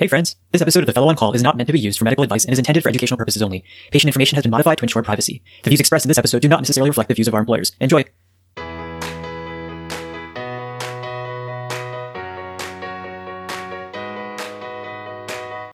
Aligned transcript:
Hey 0.00 0.08
friends, 0.08 0.36
this 0.50 0.62
episode 0.62 0.80
of 0.80 0.86
the 0.86 0.94
Fellow 0.94 1.08
on 1.08 1.14
Call 1.14 1.34
is 1.34 1.42
not 1.42 1.58
meant 1.58 1.66
to 1.66 1.74
be 1.74 1.78
used 1.78 1.98
for 1.98 2.06
medical 2.06 2.24
advice 2.24 2.46
and 2.46 2.54
is 2.54 2.58
intended 2.58 2.82
for 2.82 2.88
educational 2.88 3.18
purposes 3.18 3.42
only. 3.42 3.62
Patient 3.90 4.08
information 4.08 4.36
has 4.36 4.42
been 4.42 4.50
modified 4.50 4.78
to 4.78 4.84
ensure 4.84 5.02
privacy. 5.02 5.42
The 5.62 5.68
views 5.68 5.78
expressed 5.78 6.06
in 6.06 6.08
this 6.08 6.16
episode 6.16 6.40
do 6.40 6.48
not 6.48 6.60
necessarily 6.60 6.88
reflect 6.88 7.08
the 7.08 7.14
views 7.14 7.28
of 7.28 7.34
our 7.34 7.40
employers. 7.40 7.72
Enjoy! 7.80 8.02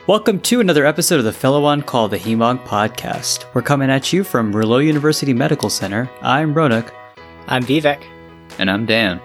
Welcome 0.09 0.41
to 0.41 0.59
another 0.59 0.85
episode 0.85 1.21
of 1.21 1.25
the 1.25 1.33
Fellow 1.33 1.65
on 1.65 1.83
Call, 1.83 2.09
the 2.09 2.19
HEMONC 2.19 2.67
podcast. 2.67 3.45
We're 3.55 3.63
coming 3.63 3.91
at 3.91 4.13
you 4.13 4.25
from 4.25 4.51
Rouleau 4.51 4.79
University 4.79 5.35
Medical 5.35 5.71
Center. 5.71 6.11
I'm 6.21 6.53
Ronak. 6.53 6.93
I'm 7.47 7.63
Vivek. 7.63 8.03
And 8.59 8.73
I'm 8.73 8.87
Dan. 8.87 9.21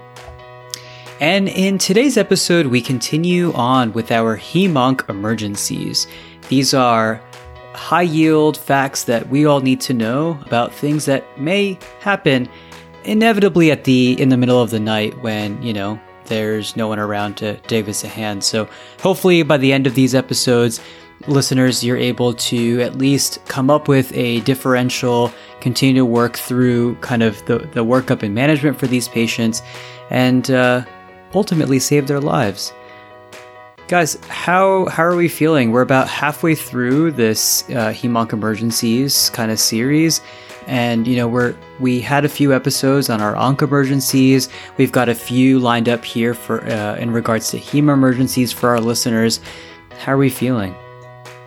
And 1.22 1.48
in 1.48 1.78
today's 1.78 2.16
episode, 2.16 2.66
we 2.66 2.80
continue 2.80 3.52
on 3.52 3.92
with 3.92 4.10
our 4.10 4.36
HEMONC 4.36 5.08
emergencies. 5.08 6.08
These 6.48 6.74
are 6.74 7.22
high 7.74 8.02
yield 8.02 8.56
facts 8.56 9.04
that 9.04 9.28
we 9.28 9.46
all 9.46 9.60
need 9.60 9.80
to 9.82 9.94
know 9.94 10.36
about 10.44 10.74
things 10.74 11.04
that 11.04 11.24
may 11.38 11.78
happen 12.00 12.48
inevitably 13.04 13.70
at 13.70 13.84
the 13.84 14.20
in 14.20 14.30
the 14.30 14.36
middle 14.36 14.60
of 14.60 14.70
the 14.70 14.80
night 14.80 15.16
when, 15.22 15.62
you 15.62 15.72
know, 15.72 16.00
there's 16.24 16.74
no 16.74 16.88
one 16.88 16.98
around 16.98 17.36
to 17.36 17.56
give 17.68 17.86
us 17.86 18.02
a 18.02 18.08
hand. 18.08 18.42
So 18.42 18.68
hopefully 19.00 19.44
by 19.44 19.58
the 19.58 19.72
end 19.72 19.86
of 19.86 19.94
these 19.94 20.16
episodes, 20.16 20.80
listeners, 21.28 21.84
you're 21.84 21.96
able 21.96 22.34
to 22.34 22.80
at 22.80 22.98
least 22.98 23.38
come 23.46 23.70
up 23.70 23.86
with 23.86 24.12
a 24.12 24.40
differential, 24.40 25.32
continue 25.60 26.02
to 26.02 26.04
work 26.04 26.36
through 26.36 26.96
kind 26.96 27.22
of 27.22 27.46
the, 27.46 27.58
the 27.58 27.84
workup 27.84 28.24
and 28.24 28.34
management 28.34 28.76
for 28.76 28.88
these 28.88 29.06
patients, 29.06 29.62
and 30.10 30.50
uh, 30.50 30.84
ultimately 31.34 31.78
save 31.78 32.06
their 32.06 32.20
lives. 32.20 32.72
Guys, 33.88 34.16
how 34.28 34.86
how 34.86 35.02
are 35.02 35.16
we 35.16 35.28
feeling? 35.28 35.70
We're 35.70 35.82
about 35.82 36.08
halfway 36.08 36.54
through 36.54 37.12
this 37.12 37.68
uh, 37.70 37.94
emergencies 38.02 39.28
kind 39.30 39.50
of 39.50 39.58
series, 39.58 40.22
and 40.66 41.06
you 41.06 41.16
know 41.16 41.28
we're 41.28 41.54
we 41.78 42.00
had 42.00 42.24
a 42.24 42.28
few 42.28 42.54
episodes 42.54 43.10
on 43.10 43.20
our 43.20 43.36
onc 43.36 43.60
emergencies. 43.60 44.48
We've 44.78 44.92
got 44.92 45.08
a 45.08 45.14
few 45.14 45.58
lined 45.58 45.88
up 45.88 46.04
here 46.04 46.32
for 46.32 46.64
uh, 46.64 46.96
in 46.96 47.10
regards 47.10 47.50
to 47.50 47.58
heme 47.58 47.92
emergencies 47.92 48.50
for 48.50 48.70
our 48.70 48.80
listeners. 48.80 49.40
How 49.98 50.12
are 50.12 50.16
we 50.16 50.30
feeling? 50.30 50.74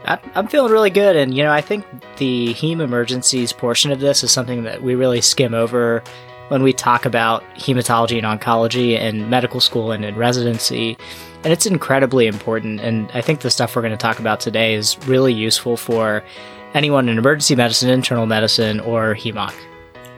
I'm 0.06 0.48
feeling 0.48 0.72
really 0.72 0.92
good, 0.92 1.16
and 1.16 1.36
you 1.36 1.42
know 1.42 1.52
I 1.52 1.62
think 1.62 1.84
the 2.18 2.54
heme 2.54 2.80
emergencies 2.80 3.54
portion 3.54 3.92
of 3.92 4.00
this 4.00 4.24
is 4.24 4.32
something 4.32 4.64
that 4.64 4.84
we 4.84 4.94
really 4.94 5.22
skim 5.22 5.56
over 5.56 6.04
when 6.50 6.62
we 6.62 6.74
talk 6.74 7.06
about 7.06 7.44
hematology 7.56 8.22
and 8.22 8.40
oncology 8.40 9.00
in 9.00 9.30
medical 9.30 9.60
school 9.60 9.92
and 9.92 10.06
in 10.06 10.16
residency. 10.16 10.98
And 11.44 11.52
it's 11.52 11.66
incredibly 11.66 12.28
important. 12.28 12.80
And 12.82 13.10
I 13.14 13.22
think 13.22 13.42
the 13.42 13.52
stuff 13.52 13.76
we're 13.76 13.82
going 13.82 13.92
to 13.92 13.98
talk 13.98 14.20
about 14.20 14.40
today 14.40 14.74
is 14.74 14.98
really 15.08 15.34
useful 15.34 15.78
for 15.78 16.24
anyone 16.74 17.10
in 17.10 17.18
emergency 17.18 17.56
medicine, 17.56 17.90
internal 17.90 18.26
medicine, 18.26 18.80
or 18.82 19.16
HEMONC. 19.16 19.54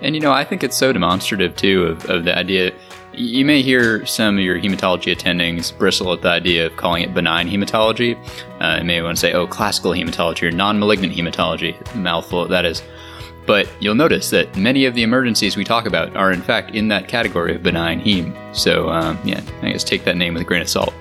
And 0.01 0.15
you 0.15 0.21
know, 0.21 0.31
I 0.31 0.43
think 0.43 0.63
it's 0.63 0.77
so 0.77 0.93
demonstrative 0.93 1.55
too 1.55 1.83
of, 1.83 2.05
of 2.09 2.23
the 2.25 2.37
idea. 2.37 2.71
You 3.13 3.45
may 3.45 3.63
hear 3.63 4.05
some 4.05 4.37
of 4.37 4.43
your 4.43 4.59
hematology 4.59 5.15
attendings 5.15 5.75
bristle 5.75 6.13
at 6.13 6.21
the 6.21 6.29
idea 6.29 6.67
of 6.67 6.75
calling 6.75 7.01
it 7.01 7.13
benign 7.15 7.49
hematology. 7.49 8.15
Uh, 8.61 8.77
you 8.79 8.85
may 8.85 9.01
want 9.01 9.17
to 9.17 9.19
say, 9.19 9.33
oh, 9.33 9.47
classical 9.47 9.91
hematology 9.91 10.43
or 10.43 10.51
non 10.51 10.77
malignant 10.77 11.13
hematology. 11.13 11.73
Mouthful 11.95 12.47
that 12.47 12.65
is. 12.65 12.83
But 13.47 13.67
you'll 13.79 13.95
notice 13.95 14.29
that 14.31 14.55
many 14.57 14.85
of 14.85 14.93
the 14.93 15.03
emergencies 15.03 15.55
we 15.55 15.63
talk 15.63 15.85
about 15.85 16.15
are, 16.15 16.31
in 16.31 16.41
fact, 16.41 16.75
in 16.75 16.89
that 16.89 17.07
category 17.07 17.55
of 17.55 17.63
benign 17.63 17.99
heme. 17.99 18.35
So, 18.55 18.89
um, 18.89 19.17
yeah, 19.23 19.41
I 19.61 19.71
guess 19.71 19.83
take 19.83 20.03
that 20.03 20.17
name 20.17 20.33
with 20.33 20.41
a 20.41 20.45
grain 20.45 20.61
of 20.61 20.69
salt. 20.69 20.93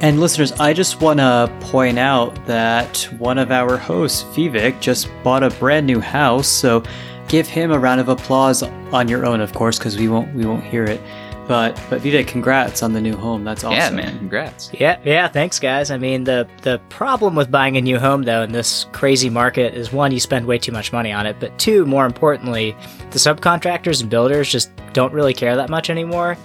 And 0.00 0.20
listeners, 0.20 0.52
I 0.52 0.74
just 0.74 1.00
want 1.00 1.20
to 1.20 1.50
point 1.60 1.98
out 1.98 2.44
that 2.46 3.08
one 3.18 3.38
of 3.38 3.50
our 3.50 3.78
hosts, 3.78 4.24
Vivek, 4.36 4.80
just 4.80 5.08
bought 5.22 5.42
a 5.42 5.48
brand 5.48 5.86
new 5.86 6.00
house. 6.00 6.48
So 6.48 6.82
give 7.28 7.46
him 7.46 7.70
a 7.70 7.78
round 7.78 8.00
of 8.00 8.08
applause 8.08 8.62
on 8.62 9.08
your 9.08 9.24
own, 9.24 9.40
of 9.40 9.54
course, 9.54 9.78
because 9.78 9.96
we 9.96 10.08
won't 10.08 10.34
we 10.34 10.44
won't 10.44 10.64
hear 10.64 10.84
it. 10.84 11.00
But 11.48 11.80
but 11.88 12.02
Vivek, 12.02 12.26
congrats 12.26 12.82
on 12.82 12.92
the 12.92 13.00
new 13.00 13.16
home. 13.16 13.44
That's 13.44 13.62
awesome. 13.62 13.98
Yeah, 13.98 14.04
man, 14.04 14.18
congrats. 14.18 14.70
Yeah, 14.72 14.98
yeah, 15.04 15.28
thanks, 15.28 15.60
guys. 15.60 15.92
I 15.92 15.98
mean, 15.98 16.24
the 16.24 16.48
the 16.62 16.80
problem 16.88 17.36
with 17.36 17.50
buying 17.50 17.76
a 17.76 17.80
new 17.80 17.98
home 18.00 18.24
though 18.24 18.42
in 18.42 18.50
this 18.50 18.86
crazy 18.92 19.30
market 19.30 19.74
is 19.74 19.92
one, 19.92 20.10
you 20.10 20.18
spend 20.18 20.46
way 20.46 20.58
too 20.58 20.72
much 20.72 20.92
money 20.92 21.12
on 21.12 21.24
it, 21.24 21.36
but 21.38 21.56
two, 21.58 21.86
more 21.86 22.04
importantly, 22.04 22.76
the 23.12 23.18
subcontractors 23.18 24.00
and 24.00 24.10
builders 24.10 24.50
just 24.50 24.70
don't 24.92 25.12
really 25.12 25.34
care 25.34 25.54
that 25.54 25.70
much 25.70 25.88
anymore. 25.88 26.36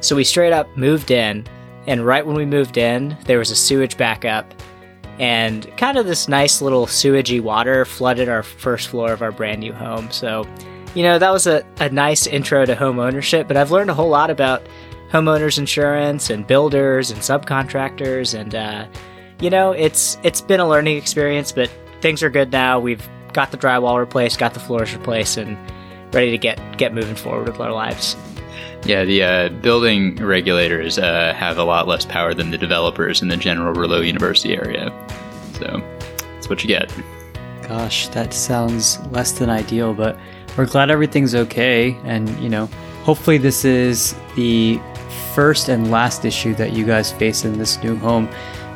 So 0.00 0.14
we 0.14 0.22
straight 0.22 0.52
up 0.52 0.68
moved 0.76 1.10
in, 1.10 1.46
and 1.88 2.06
right 2.06 2.24
when 2.24 2.36
we 2.36 2.46
moved 2.46 2.76
in, 2.76 3.16
there 3.24 3.38
was 3.38 3.50
a 3.50 3.56
sewage 3.56 3.96
backup, 3.96 4.54
and 5.18 5.76
kind 5.76 5.98
of 5.98 6.06
this 6.06 6.28
nice 6.28 6.62
little 6.62 6.86
sewagey 6.86 7.40
water 7.40 7.84
flooded 7.84 8.28
our 8.28 8.44
first 8.44 8.86
floor 8.86 9.12
of 9.12 9.20
our 9.20 9.32
brand 9.32 9.60
new 9.60 9.72
home. 9.72 10.10
So 10.12 10.46
you 10.94 11.02
know, 11.02 11.18
that 11.18 11.32
was 11.32 11.46
a, 11.46 11.64
a 11.80 11.88
nice 11.88 12.26
intro 12.26 12.64
to 12.64 12.74
home 12.74 12.98
ownership, 12.98 13.48
but 13.48 13.56
I've 13.56 13.70
learned 13.70 13.90
a 13.90 13.94
whole 13.94 14.08
lot 14.08 14.30
about 14.30 14.62
homeowners 15.10 15.58
insurance 15.58 16.30
and 16.30 16.46
builders 16.46 17.10
and 17.10 17.20
subcontractors 17.20 18.38
and 18.38 18.54
uh, 18.54 18.86
you 19.40 19.50
know, 19.50 19.72
it's 19.72 20.16
it's 20.22 20.40
been 20.40 20.60
a 20.60 20.68
learning 20.68 20.96
experience, 20.96 21.52
but 21.52 21.70
things 22.00 22.22
are 22.22 22.30
good 22.30 22.52
now. 22.52 22.78
We've 22.78 23.06
got 23.32 23.50
the 23.50 23.58
drywall 23.58 23.98
replaced, 23.98 24.38
got 24.38 24.54
the 24.54 24.60
floors 24.60 24.94
replaced 24.94 25.36
and 25.36 25.58
ready 26.14 26.30
to 26.30 26.38
get 26.38 26.58
get 26.78 26.94
moving 26.94 27.16
forward 27.16 27.48
with 27.48 27.60
our 27.60 27.72
lives. 27.72 28.16
Yeah, 28.84 29.04
the 29.04 29.22
uh, 29.22 29.48
building 29.48 30.16
regulators 30.16 30.98
uh, 30.98 31.32
have 31.34 31.58
a 31.58 31.64
lot 31.64 31.88
less 31.88 32.04
power 32.04 32.34
than 32.34 32.50
the 32.50 32.58
developers 32.58 33.22
in 33.22 33.28
the 33.28 33.36
general 33.36 33.72
Rouleau 33.72 34.00
University 34.00 34.54
area. 34.56 34.92
So 35.54 35.82
that's 36.34 36.48
what 36.48 36.62
you 36.62 36.68
get. 36.68 36.94
Gosh, 37.62 38.08
that 38.08 38.34
sounds 38.34 39.00
less 39.06 39.32
than 39.32 39.48
ideal, 39.48 39.94
but 39.94 40.18
we're 40.56 40.66
glad 40.66 40.90
everything's 40.90 41.34
okay. 41.34 41.96
And, 42.04 42.28
you 42.38 42.48
know, 42.48 42.66
hopefully 43.02 43.38
this 43.38 43.64
is 43.64 44.14
the 44.36 44.80
first 45.34 45.68
and 45.68 45.90
last 45.90 46.24
issue 46.24 46.54
that 46.54 46.72
you 46.72 46.84
guys 46.84 47.12
face 47.12 47.44
in 47.44 47.58
this 47.58 47.82
new 47.82 47.96
home. 47.96 48.28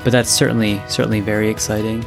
But 0.03 0.13
that's 0.13 0.31
certainly, 0.31 0.81
certainly 0.89 1.21
very 1.21 1.49
exciting. 1.49 2.05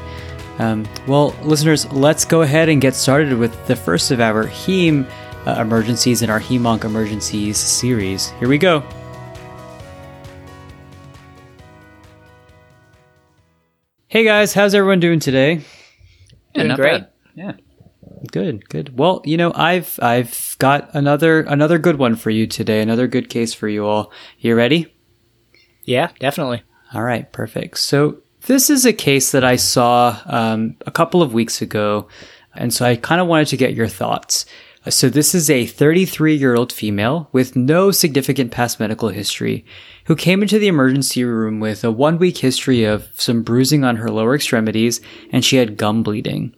Um, 0.59 0.87
well, 1.07 1.35
listeners, 1.43 1.91
let's 1.91 2.25
go 2.25 2.41
ahead 2.41 2.69
and 2.69 2.81
get 2.81 2.93
started 2.93 3.37
with 3.37 3.67
the 3.67 3.75
first 3.75 4.11
of 4.11 4.19
our 4.19 4.45
heme 4.45 5.09
uh, 5.45 5.59
emergencies 5.59 6.21
in 6.21 6.29
our 6.29 6.39
HEMONC 6.39 6.83
emergencies 6.83 7.57
series. 7.57 8.29
Here 8.31 8.47
we 8.47 8.57
go. 8.57 8.83
Hey 14.07 14.25
guys, 14.25 14.53
how's 14.53 14.75
everyone 14.75 14.99
doing 14.99 15.19
today? 15.19 15.61
Doing 16.53 16.67
yeah, 16.67 16.75
great. 16.75 16.99
Bad. 16.99 17.09
Yeah. 17.33 17.53
Good, 18.27 18.69
good. 18.69 18.97
Well, 18.97 19.21
you 19.25 19.37
know, 19.37 19.51
I've 19.55 19.99
I've 20.01 20.55
got 20.59 20.93
another 20.93 21.41
another 21.41 21.79
good 21.79 21.97
one 21.97 22.15
for 22.15 22.29
you 22.29 22.45
today. 22.45 22.81
Another 22.81 23.07
good 23.07 23.29
case 23.29 23.53
for 23.53 23.67
you 23.67 23.85
all. 23.85 24.11
You 24.39 24.55
ready? 24.55 24.93
Yeah, 25.83 26.11
definitely. 26.19 26.61
All 26.93 27.03
right, 27.03 27.31
perfect. 27.31 27.79
So 27.79 28.17
this 28.41 28.69
is 28.69 28.85
a 28.85 28.93
case 28.93 29.31
that 29.31 29.43
I 29.43 29.55
saw 29.55 30.19
um, 30.25 30.75
a 30.85 30.91
couple 30.91 31.23
of 31.23 31.33
weeks 31.33 31.61
ago, 31.61 32.07
and 32.53 32.73
so 32.73 32.85
I 32.85 32.95
kind 32.95 33.21
of 33.21 33.27
wanted 33.27 33.47
to 33.47 33.57
get 33.57 33.73
your 33.73 33.87
thoughts. 33.87 34.45
So 34.89 35.09
this 35.09 35.35
is 35.35 35.49
a 35.49 35.67
33 35.67 36.35
year 36.35 36.55
old 36.55 36.73
female 36.73 37.29
with 37.31 37.55
no 37.55 37.91
significant 37.91 38.51
past 38.51 38.79
medical 38.79 39.09
history 39.09 39.63
who 40.05 40.15
came 40.15 40.41
into 40.41 40.57
the 40.57 40.67
emergency 40.67 41.23
room 41.23 41.59
with 41.59 41.83
a 41.83 41.91
one 41.91 42.17
week 42.17 42.39
history 42.39 42.83
of 42.83 43.07
some 43.13 43.43
bruising 43.43 43.83
on 43.83 43.97
her 43.97 44.09
lower 44.09 44.33
extremities 44.33 44.99
and 45.31 45.45
she 45.45 45.57
had 45.57 45.77
gum 45.77 46.01
bleeding. 46.01 46.55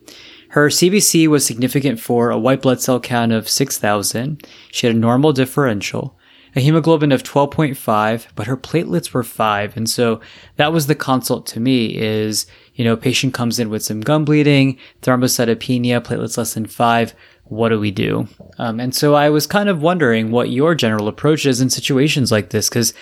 Her 0.53 0.69
CBC 0.69 1.27
was 1.27 1.43
significant 1.43 1.99
for 1.99 2.29
a 2.29 2.37
white 2.37 2.61
blood 2.61 2.79
cell 2.79 2.99
count 2.99 3.31
of 3.31 3.49
6,000. 3.49 4.45
She 4.71 4.85
had 4.85 4.95
a 4.95 4.99
normal 4.99 5.33
differential, 5.33 6.15
a 6.55 6.59
hemoglobin 6.59 7.11
of 7.11 7.23
12.5, 7.23 8.27
but 8.35 8.45
her 8.45 8.55
platelets 8.55 9.13
were 9.13 9.23
5. 9.23 9.75
And 9.75 9.89
so 9.89 10.21
that 10.57 10.71
was 10.71 10.85
the 10.85 10.93
consult 10.93 11.47
to 11.47 11.59
me 11.59 11.97
is, 11.97 12.45
you 12.75 12.85
know, 12.85 12.95
patient 12.95 13.33
comes 13.33 13.57
in 13.57 13.71
with 13.71 13.83
some 13.83 14.01
gum 14.01 14.25
bleeding, 14.25 14.77
thrombocytopenia, 15.01 16.01
platelets 16.01 16.37
less 16.37 16.53
than 16.53 16.67
5. 16.67 17.15
What 17.45 17.69
do 17.69 17.79
we 17.79 17.89
do? 17.89 18.27
Um, 18.59 18.79
and 18.79 18.93
so 18.93 19.15
I 19.15 19.31
was 19.31 19.47
kind 19.47 19.69
of 19.69 19.81
wondering 19.81 20.29
what 20.29 20.51
your 20.51 20.75
general 20.75 21.07
approach 21.07 21.47
is 21.47 21.61
in 21.61 21.71
situations 21.71 22.31
like 22.31 22.51
this, 22.51 22.69
because 22.69 22.93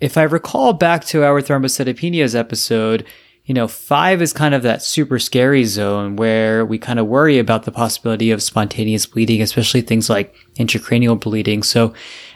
if 0.00 0.18
I 0.18 0.22
recall 0.24 0.72
back 0.72 1.04
to 1.04 1.22
our 1.22 1.40
thrombocytopenias 1.40 2.34
episode, 2.34 3.06
you 3.50 3.54
know, 3.54 3.66
five 3.66 4.22
is 4.22 4.32
kind 4.32 4.54
of 4.54 4.62
that 4.62 4.80
super 4.80 5.18
scary 5.18 5.64
zone 5.64 6.14
where 6.14 6.64
we 6.64 6.78
kind 6.78 7.00
of 7.00 7.08
worry 7.08 7.36
about 7.40 7.64
the 7.64 7.72
possibility 7.72 8.30
of 8.30 8.40
spontaneous 8.44 9.06
bleeding, 9.06 9.42
especially 9.42 9.80
things 9.80 10.08
like 10.08 10.32
intracranial 10.54 11.18
bleeding. 11.18 11.64
So 11.64 11.92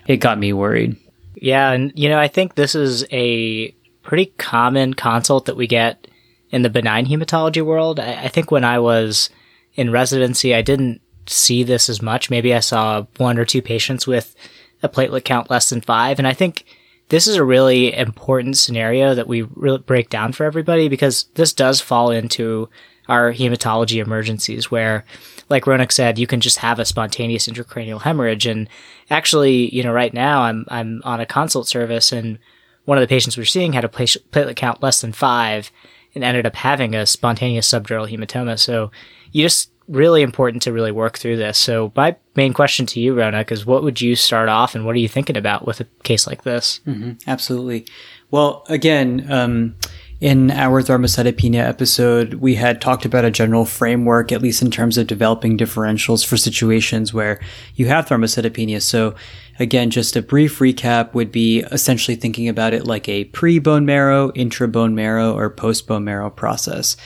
it 0.08 0.16
got 0.16 0.40
me 0.40 0.52
worried. 0.52 0.96
Yeah. 1.36 1.70
And, 1.70 1.92
you 1.94 2.08
know, 2.08 2.18
I 2.18 2.26
think 2.26 2.56
this 2.56 2.74
is 2.74 3.06
a 3.12 3.70
pretty 4.02 4.26
common 4.38 4.94
consult 4.94 5.44
that 5.44 5.56
we 5.56 5.68
get 5.68 6.08
in 6.50 6.62
the 6.62 6.68
benign 6.68 7.06
hematology 7.06 7.64
world. 7.64 8.00
I, 8.00 8.24
I 8.24 8.26
think 8.26 8.50
when 8.50 8.64
I 8.64 8.80
was 8.80 9.30
in 9.76 9.92
residency, 9.92 10.52
I 10.52 10.62
didn't 10.62 11.00
see 11.28 11.62
this 11.62 11.88
as 11.88 12.02
much. 12.02 12.28
Maybe 12.28 12.52
I 12.52 12.58
saw 12.58 13.06
one 13.18 13.38
or 13.38 13.44
two 13.44 13.62
patients 13.62 14.04
with 14.04 14.34
a 14.82 14.88
platelet 14.88 15.22
count 15.22 15.48
less 15.48 15.70
than 15.70 15.80
five. 15.80 16.18
And 16.18 16.26
I 16.26 16.32
think 16.32 16.64
this 17.08 17.26
is 17.26 17.36
a 17.36 17.44
really 17.44 17.94
important 17.94 18.56
scenario 18.56 19.14
that 19.14 19.28
we 19.28 19.42
really 19.42 19.78
break 19.78 20.08
down 20.08 20.32
for 20.32 20.44
everybody 20.44 20.88
because 20.88 21.24
this 21.34 21.52
does 21.52 21.80
fall 21.80 22.10
into 22.10 22.68
our 23.08 23.32
hematology 23.32 24.02
emergencies 24.02 24.70
where 24.70 25.04
like 25.50 25.64
Ronak 25.64 25.92
said, 25.92 26.18
you 26.18 26.26
can 26.26 26.40
just 26.40 26.58
have 26.58 26.78
a 26.78 26.84
spontaneous 26.84 27.46
intracranial 27.46 28.00
hemorrhage. 28.00 28.46
And 28.46 28.68
actually, 29.10 29.74
you 29.74 29.82
know, 29.82 29.92
right 29.92 30.14
now 30.14 30.42
I'm, 30.42 30.64
I'm 30.68 31.02
on 31.04 31.20
a 31.20 31.26
consult 31.26 31.68
service 31.68 32.12
and 32.12 32.38
one 32.84 32.98
of 32.98 33.02
the 33.02 33.08
patients 33.08 33.36
we're 33.36 33.44
seeing 33.44 33.72
had 33.72 33.84
a 33.84 33.88
platelet 33.88 34.56
count 34.56 34.82
less 34.82 35.00
than 35.00 35.12
five 35.12 35.70
and 36.14 36.22
ended 36.22 36.46
up 36.46 36.56
having 36.56 36.94
a 36.94 37.06
spontaneous 37.06 37.70
subdural 37.70 38.10
hematoma. 38.10 38.58
So 38.58 38.90
you 39.32 39.42
just 39.42 39.70
really 39.88 40.22
important 40.22 40.62
to 40.62 40.72
really 40.72 40.92
work 40.92 41.18
through 41.18 41.36
this. 41.36 41.58
So 41.58 41.92
my 41.94 42.16
main 42.36 42.52
question 42.52 42.86
to 42.86 43.00
you, 43.00 43.14
Ronak, 43.14 43.52
is 43.52 43.66
what 43.66 43.82
would 43.82 44.00
you 44.00 44.16
start 44.16 44.48
off 44.48 44.74
and 44.74 44.86
what 44.86 44.94
are 44.94 45.00
you 45.00 45.08
thinking 45.08 45.36
about 45.36 45.66
with 45.66 45.80
a 45.80 45.84
case 46.02 46.26
like 46.26 46.44
this? 46.44 46.80
Mm-hmm, 46.86 47.12
absolutely. 47.28 47.86
Well, 48.30 48.64
again, 48.68 49.30
um, 49.30 49.76
in 50.20 50.50
our 50.50 50.82
thrombocytopenia 50.82 51.62
episode, 51.62 52.34
we 52.34 52.54
had 52.54 52.80
talked 52.80 53.04
about 53.04 53.26
a 53.26 53.30
general 53.30 53.66
framework, 53.66 54.32
at 54.32 54.40
least 54.40 54.62
in 54.62 54.70
terms 54.70 54.96
of 54.96 55.06
developing 55.06 55.58
differentials 55.58 56.24
for 56.24 56.36
situations 56.36 57.12
where 57.12 57.40
you 57.74 57.86
have 57.88 58.06
thrombocytopenia. 58.06 58.80
So 58.80 59.14
again, 59.58 59.90
just 59.90 60.16
a 60.16 60.22
brief 60.22 60.60
recap 60.60 61.12
would 61.14 61.30
be 61.30 61.60
essentially 61.70 62.16
thinking 62.16 62.48
about 62.48 62.72
it 62.72 62.86
like 62.86 63.08
a 63.08 63.24
pre-bone 63.26 63.84
marrow, 63.84 64.32
intra-bone 64.34 64.94
marrow, 64.94 65.36
or 65.36 65.50
post-bone 65.50 66.04
marrow 66.04 66.30
process 66.30 66.96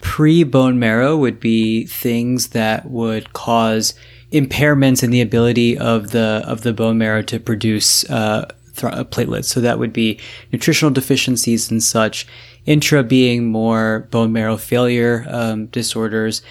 pre 0.00 0.44
bone 0.44 0.78
marrow 0.78 1.16
would 1.16 1.40
be 1.40 1.86
things 1.86 2.48
that 2.48 2.90
would 2.90 3.32
cause 3.32 3.94
impairments 4.32 5.02
in 5.02 5.10
the 5.10 5.20
ability 5.20 5.76
of 5.76 6.10
the 6.10 6.42
of 6.46 6.62
the 6.62 6.72
bone 6.72 6.98
marrow 6.98 7.22
to 7.22 7.40
produce 7.40 8.08
uh, 8.10 8.46
th- 8.76 8.92
platelets. 9.10 9.46
So 9.46 9.60
that 9.60 9.78
would 9.78 9.92
be 9.92 10.20
nutritional 10.52 10.92
deficiencies 10.92 11.70
and 11.70 11.82
such. 11.82 12.26
Intra 12.66 13.02
being 13.02 13.46
more 13.46 14.06
bone 14.10 14.32
marrow 14.32 14.56
failure 14.56 15.24
um, 15.28 15.66
disorders, 15.66 16.42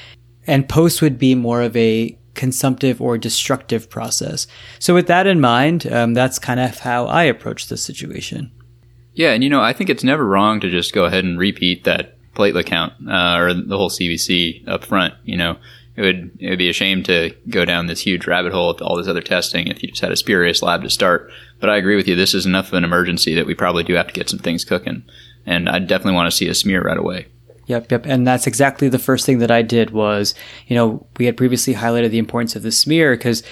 and 0.47 0.67
post 0.67 1.01
would 1.01 1.19
be 1.19 1.35
more 1.35 1.61
of 1.61 1.75
a 1.77 2.17
consumptive 2.33 3.01
or 3.01 3.17
destructive 3.17 3.89
process. 3.89 4.47
So 4.79 4.93
with 4.93 5.07
that 5.07 5.27
in 5.27 5.39
mind, 5.39 5.91
um, 5.91 6.13
that's 6.13 6.39
kind 6.39 6.59
of 6.59 6.79
how 6.79 7.05
I 7.05 7.23
approach 7.23 7.67
this 7.67 7.83
situation. 7.83 8.51
Yeah, 9.13 9.31
and 9.31 9.43
you 9.43 9.49
know, 9.49 9.61
I 9.61 9.73
think 9.73 9.89
it's 9.89 10.03
never 10.03 10.25
wrong 10.25 10.59
to 10.61 10.69
just 10.69 10.93
go 10.93 11.05
ahead 11.05 11.25
and 11.25 11.37
repeat 11.37 11.83
that 11.83 12.18
platelet 12.35 12.65
count 12.65 12.93
uh, 13.07 13.37
or 13.37 13.53
the 13.53 13.77
whole 13.77 13.89
CBC 13.89 14.67
up 14.67 14.83
front. 14.83 15.13
You 15.23 15.37
know, 15.37 15.57
it 15.95 16.01
would 16.01 16.31
it 16.39 16.49
would 16.49 16.59
be 16.59 16.69
a 16.69 16.73
shame 16.73 17.03
to 17.03 17.35
go 17.49 17.65
down 17.65 17.87
this 17.87 18.01
huge 18.01 18.27
rabbit 18.27 18.53
hole 18.53 18.69
with 18.69 18.81
all 18.81 18.95
this 18.95 19.07
other 19.07 19.21
testing 19.21 19.67
if 19.67 19.83
you 19.83 19.89
just 19.89 20.01
had 20.01 20.11
a 20.11 20.15
spurious 20.15 20.61
lab 20.61 20.83
to 20.83 20.89
start. 20.89 21.31
But 21.59 21.69
I 21.69 21.77
agree 21.77 21.95
with 21.95 22.07
you. 22.07 22.15
This 22.15 22.33
is 22.33 22.45
enough 22.45 22.69
of 22.69 22.75
an 22.75 22.83
emergency 22.83 23.35
that 23.35 23.45
we 23.45 23.53
probably 23.53 23.83
do 23.83 23.95
have 23.95 24.07
to 24.07 24.13
get 24.13 24.29
some 24.29 24.39
things 24.39 24.63
cooking, 24.63 25.03
and 25.45 25.67
I 25.67 25.79
definitely 25.79 26.13
want 26.13 26.31
to 26.31 26.35
see 26.35 26.47
a 26.47 26.55
smear 26.55 26.81
right 26.81 26.97
away. 26.97 27.27
Yep, 27.67 27.91
yep. 27.91 28.05
And 28.07 28.25
that's 28.25 28.47
exactly 28.47 28.89
the 28.89 28.97
first 28.97 29.27
thing 29.27 29.37
that 29.39 29.51
I 29.51 29.61
did 29.61 29.91
was, 29.91 30.33
you 30.67 30.75
know, 30.75 31.05
we 31.17 31.25
had 31.25 31.37
previously 31.37 31.75
highlighted 31.75 32.09
the 32.09 32.17
importance 32.17 32.55
of 32.55 32.63
the 32.63 32.71
smear 32.71 33.15
because 33.15 33.43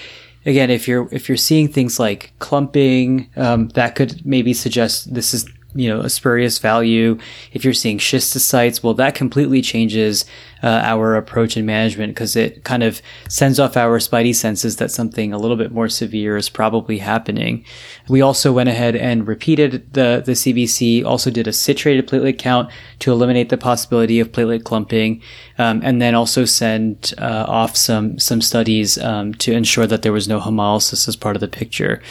again, 0.44 0.70
if 0.70 0.88
you're 0.88 1.08
if 1.12 1.28
you're 1.28 1.36
seeing 1.36 1.68
things 1.68 2.00
like 2.00 2.32
clumping, 2.38 3.30
um, 3.36 3.68
that 3.70 3.94
could 3.94 4.24
maybe 4.26 4.54
suggest 4.54 5.14
this 5.14 5.34
is 5.34 5.46
you 5.78 5.88
know 5.88 6.00
a 6.00 6.10
spurious 6.10 6.58
value. 6.58 7.16
If 7.52 7.64
you're 7.64 7.72
seeing 7.72 7.98
schistocytes 7.98 8.82
well 8.82 8.94
that 8.94 9.14
completely 9.14 9.62
changes 9.62 10.24
uh, 10.62 10.80
our 10.82 11.14
approach 11.14 11.56
and 11.56 11.64
management 11.64 12.14
because 12.14 12.34
it 12.34 12.64
kind 12.64 12.82
of 12.82 13.00
sends 13.28 13.60
off 13.60 13.76
our 13.76 14.00
spidey 14.00 14.34
senses 14.34 14.76
that 14.76 14.90
something 14.90 15.32
a 15.32 15.38
little 15.38 15.56
bit 15.56 15.70
more 15.70 15.88
severe 15.88 16.36
is 16.36 16.48
probably 16.48 16.98
happening. 16.98 17.64
We 18.08 18.20
also 18.20 18.52
went 18.52 18.68
ahead 18.68 18.96
and 18.96 19.26
repeated 19.26 19.92
the 19.92 20.22
the 20.24 20.32
cbc 20.32 21.04
also 21.04 21.30
did 21.30 21.46
a 21.46 21.52
citrated 21.52 22.08
platelet 22.08 22.38
count 22.38 22.70
to 22.98 23.12
eliminate 23.12 23.48
the 23.48 23.56
possibility 23.56 24.18
of 24.18 24.32
platelet 24.32 24.64
clumping 24.64 25.22
um, 25.58 25.80
and 25.84 26.02
then 26.02 26.16
also 26.16 26.44
sent 26.44 27.12
uh, 27.18 27.44
off 27.46 27.76
some 27.76 28.18
some 28.18 28.40
studies 28.40 28.98
um, 28.98 29.32
to 29.34 29.52
ensure 29.52 29.86
that 29.86 30.02
there 30.02 30.12
was 30.12 30.26
no 30.26 30.40
hemolysis 30.40 31.06
as 31.06 31.14
part 31.14 31.36
of 31.36 31.40
the 31.40 31.48
picture 31.48 32.02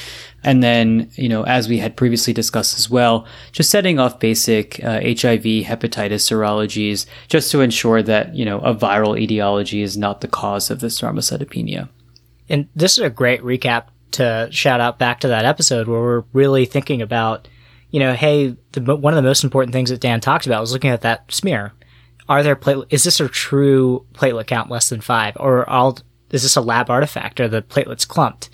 and 0.44 0.63
then, 0.63 1.10
you 1.16 1.28
know, 1.28 1.44
as 1.44 1.68
we 1.68 1.80
had 1.80 1.98
previously 1.98 2.31
discussed 2.31 2.78
as 2.78 2.89
well, 2.89 3.25
just 3.51 3.69
setting 3.69 4.00
off 4.00 4.19
basic 4.19 4.84
uh, 4.84 5.01
HIV, 5.01 5.66
hepatitis 5.66 6.24
serologies, 6.24 7.06
just 7.28 7.51
to 7.51 7.62
ensure 7.62 8.04
that, 8.04 8.36
you 8.36 8.45
know, 8.45 8.60
a 8.60 8.74
viral 8.74 9.19
etiology 9.19 9.81
is 9.81 9.98
not 9.98 10.22
the 10.22 10.28
cause 10.28 10.69
of 10.69 10.80
this 10.80 11.01
thrombocytopenia. 11.01 11.89
And 12.50 12.69
this 12.75 12.98
is 12.98 13.04
a 13.04 13.10
great 13.10 13.42
recap 13.42 13.88
to 14.12 14.48
shout 14.51 14.80
out 14.80 15.00
back 15.00 15.19
to 15.22 15.28
that 15.28 15.45
episode 15.45 15.88
where 15.88 16.00
we're 16.00 16.24
really 16.34 16.66
thinking 16.66 17.01
about, 17.01 17.48
you 17.92 18.00
know, 18.00 18.13
hey, 18.13 18.56
the, 18.72 18.95
one 18.95 19.13
of 19.13 19.18
the 19.18 19.28
most 19.28 19.44
important 19.44 19.74
things 19.74 19.90
that 19.90 20.01
Dan 20.01 20.22
talked 20.22 20.45
about 20.45 20.62
was 20.62 20.72
looking 20.72 20.92
at 20.92 21.01
that 21.01 21.31
smear. 21.31 21.74
Are 22.30 22.44
there 22.44 22.56
platelet? 22.56 22.88
Is 22.90 23.04
this 23.04 23.19
a 23.19 23.28
true 23.28 24.06
platelet 24.13 24.48
count 24.48 24.69
less 24.69 24.90
than 24.90 25.01
five, 25.01 25.36
or 25.40 25.69
all, 25.69 25.98
is 26.31 26.44
this 26.44 26.56
a 26.56 26.62
lab 26.62 26.89
artifact? 26.89 27.39
Are 27.39 27.47
the 27.47 27.62
platelets 27.62 28.07
clumped? 28.07 28.50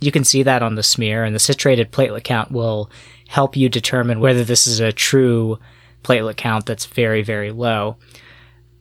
You 0.00 0.12
can 0.12 0.24
see 0.24 0.42
that 0.44 0.62
on 0.62 0.76
the 0.76 0.82
smear, 0.82 1.24
and 1.24 1.34
the 1.34 1.40
citrated 1.40 1.92
platelet 1.92 2.24
count 2.24 2.52
will 2.52 2.90
help 3.28 3.56
you 3.56 3.68
determine 3.68 4.20
whether 4.20 4.44
this 4.44 4.66
is 4.66 4.80
a 4.80 4.92
true 4.92 5.58
platelet 6.02 6.36
count 6.36 6.66
that's 6.66 6.86
very, 6.86 7.22
very 7.22 7.50
low. 7.50 7.96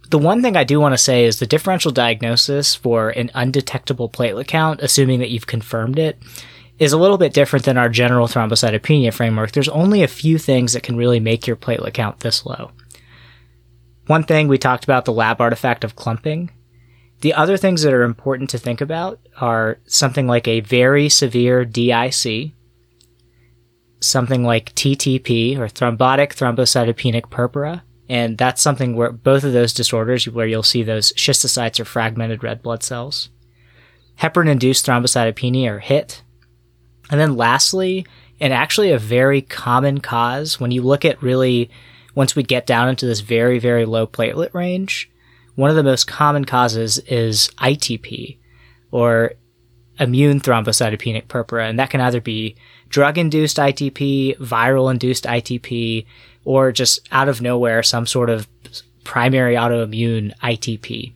The 0.10 0.18
one 0.18 0.42
thing 0.42 0.56
I 0.56 0.64
do 0.64 0.80
want 0.80 0.94
to 0.94 0.98
say 0.98 1.26
is 1.26 1.40
the 1.40 1.46
differential 1.46 1.92
diagnosis 1.92 2.74
for 2.74 3.10
an 3.10 3.30
undetectable 3.34 4.10
platelet 4.10 4.48
count, 4.48 4.82
assuming 4.82 5.20
that 5.20 5.32
you've 5.32 5.48
confirmed 5.48 6.00
it, 6.00 6.18
is 6.80 6.94
a 6.94 6.98
little 6.98 7.18
bit 7.18 7.34
different 7.34 7.66
than 7.66 7.78
our 7.78 7.90
general 7.90 8.28
thrombocytopenia 8.28 9.14
framework. 9.14 9.52
There's 9.52 9.68
only 9.68 10.04
a 10.04 10.08
few 10.08 10.38
things 10.38 10.74
that 10.74 10.84
can 10.84 10.96
really 10.96 11.20
make 11.20 11.48
your 11.48 11.56
platelet 11.56 11.94
count 11.94 12.20
this 12.22 12.46
low. 12.46 12.72
One 14.06 14.24
thing 14.24 14.48
we 14.48 14.58
talked 14.58 14.86
about 14.86 15.04
the 15.04 15.12
lab 15.12 15.42
artifact 15.42 15.84
of 15.84 15.96
clumping. 15.96 16.52
The 17.22 17.34
other 17.34 17.58
things 17.58 17.82
that 17.82 17.94
are 17.94 18.04
important 18.04 18.50
to 18.52 18.58
think 18.58 18.80
about 18.80 19.20
are 19.42 19.80
something 19.86 20.28
like 20.28 20.48
a 20.48 20.60
very 20.60 21.10
severe 21.10 21.66
DIC, 21.66 22.52
something 24.00 24.44
like 24.44 24.76
TTP 24.76 25.58
or 25.58 25.68
thrombotic 25.68 26.34
thrombocytopenic 26.34 27.30
purpura, 27.30 27.84
and 28.08 28.38
that's 28.38 28.62
something 28.62 28.96
where 28.96 29.12
both 29.12 29.44
of 29.44 29.54
those 29.54 29.74
disorders 29.74 30.28
where 30.28 30.48
you'll 30.48 30.64
see 30.64 30.84
those 30.84 31.12
schistocytes 31.14 31.80
or 31.80 31.86
fragmented 31.86 32.44
red 32.44 32.62
blood 32.62 32.84
cells. 32.84 33.30
Heparin 34.20 34.50
induced 34.50 34.86
thrombocytopenia 34.86 35.70
or 35.70 35.80
HIT. 35.80 36.24
And 37.10 37.20
then 37.20 37.36
lastly, 37.36 38.06
and 38.40 38.54
actually 38.54 38.92
a 38.92 39.00
very 39.00 39.42
common 39.42 40.00
cause 40.00 40.60
when 40.60 40.72
you 40.72 40.82
look 40.84 41.04
at 41.04 41.22
really 41.22 41.70
once 42.16 42.36
we 42.36 42.44
get 42.44 42.66
down 42.66 42.90
into 42.90 43.06
this 43.06 43.20
very, 43.20 43.60
very 43.60 43.86
low 43.86 44.08
platelet 44.08 44.54
range, 44.54 45.10
one 45.58 45.72
of 45.72 45.76
the 45.76 45.82
most 45.82 46.06
common 46.06 46.46
causes 46.46 47.00
is 47.00 47.50
ITP 47.58 48.38
or 48.92 49.34
immune 50.00 50.40
thrombocytopenic 50.40 51.28
purpura, 51.28 51.68
and 51.68 51.80
that 51.80 51.90
can 51.90 52.00
either 52.00 52.22
be 52.22 52.56
drug 52.90 53.18
induced 53.18 53.58
ITP, 53.58 54.38
viral 54.38 54.92
induced 54.92 55.24
ITP, 55.24 56.06
or 56.46 56.72
just 56.72 57.00
out 57.12 57.28
of 57.28 57.42
nowhere 57.42 57.82
some 57.82 58.06
sort 58.06 58.30
of 58.30 58.48
primary 59.04 59.56
autoimmune 59.56 60.32
ITP. 60.44 61.12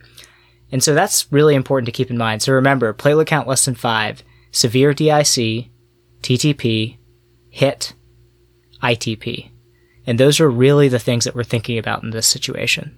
And 0.72 0.82
so 0.82 0.96
that's 0.96 1.32
really 1.32 1.54
important 1.54 1.86
to 1.86 1.92
keep 1.92 2.10
in 2.10 2.18
mind. 2.18 2.42
So 2.42 2.51
remember, 2.51 2.92
platelet 2.96 3.27
count 3.27 3.48
less 3.48 3.65
than 3.65 3.75
five, 3.75 4.24
severe 4.50 4.96
DIC, 4.96 5.70
TTP, 6.24 6.98
HIT, 7.51 7.94
ITP. 8.82 9.51
And 10.08 10.20
those 10.20 10.39
are 10.39 10.50
really 10.50 10.88
the 10.88 10.98
things 10.98 11.25
that 11.25 11.36
we're 11.36 11.44
thinking 11.44 11.77
about 11.77 12.01
in 12.01 12.10
this 12.10 12.25
situation. 12.25 12.98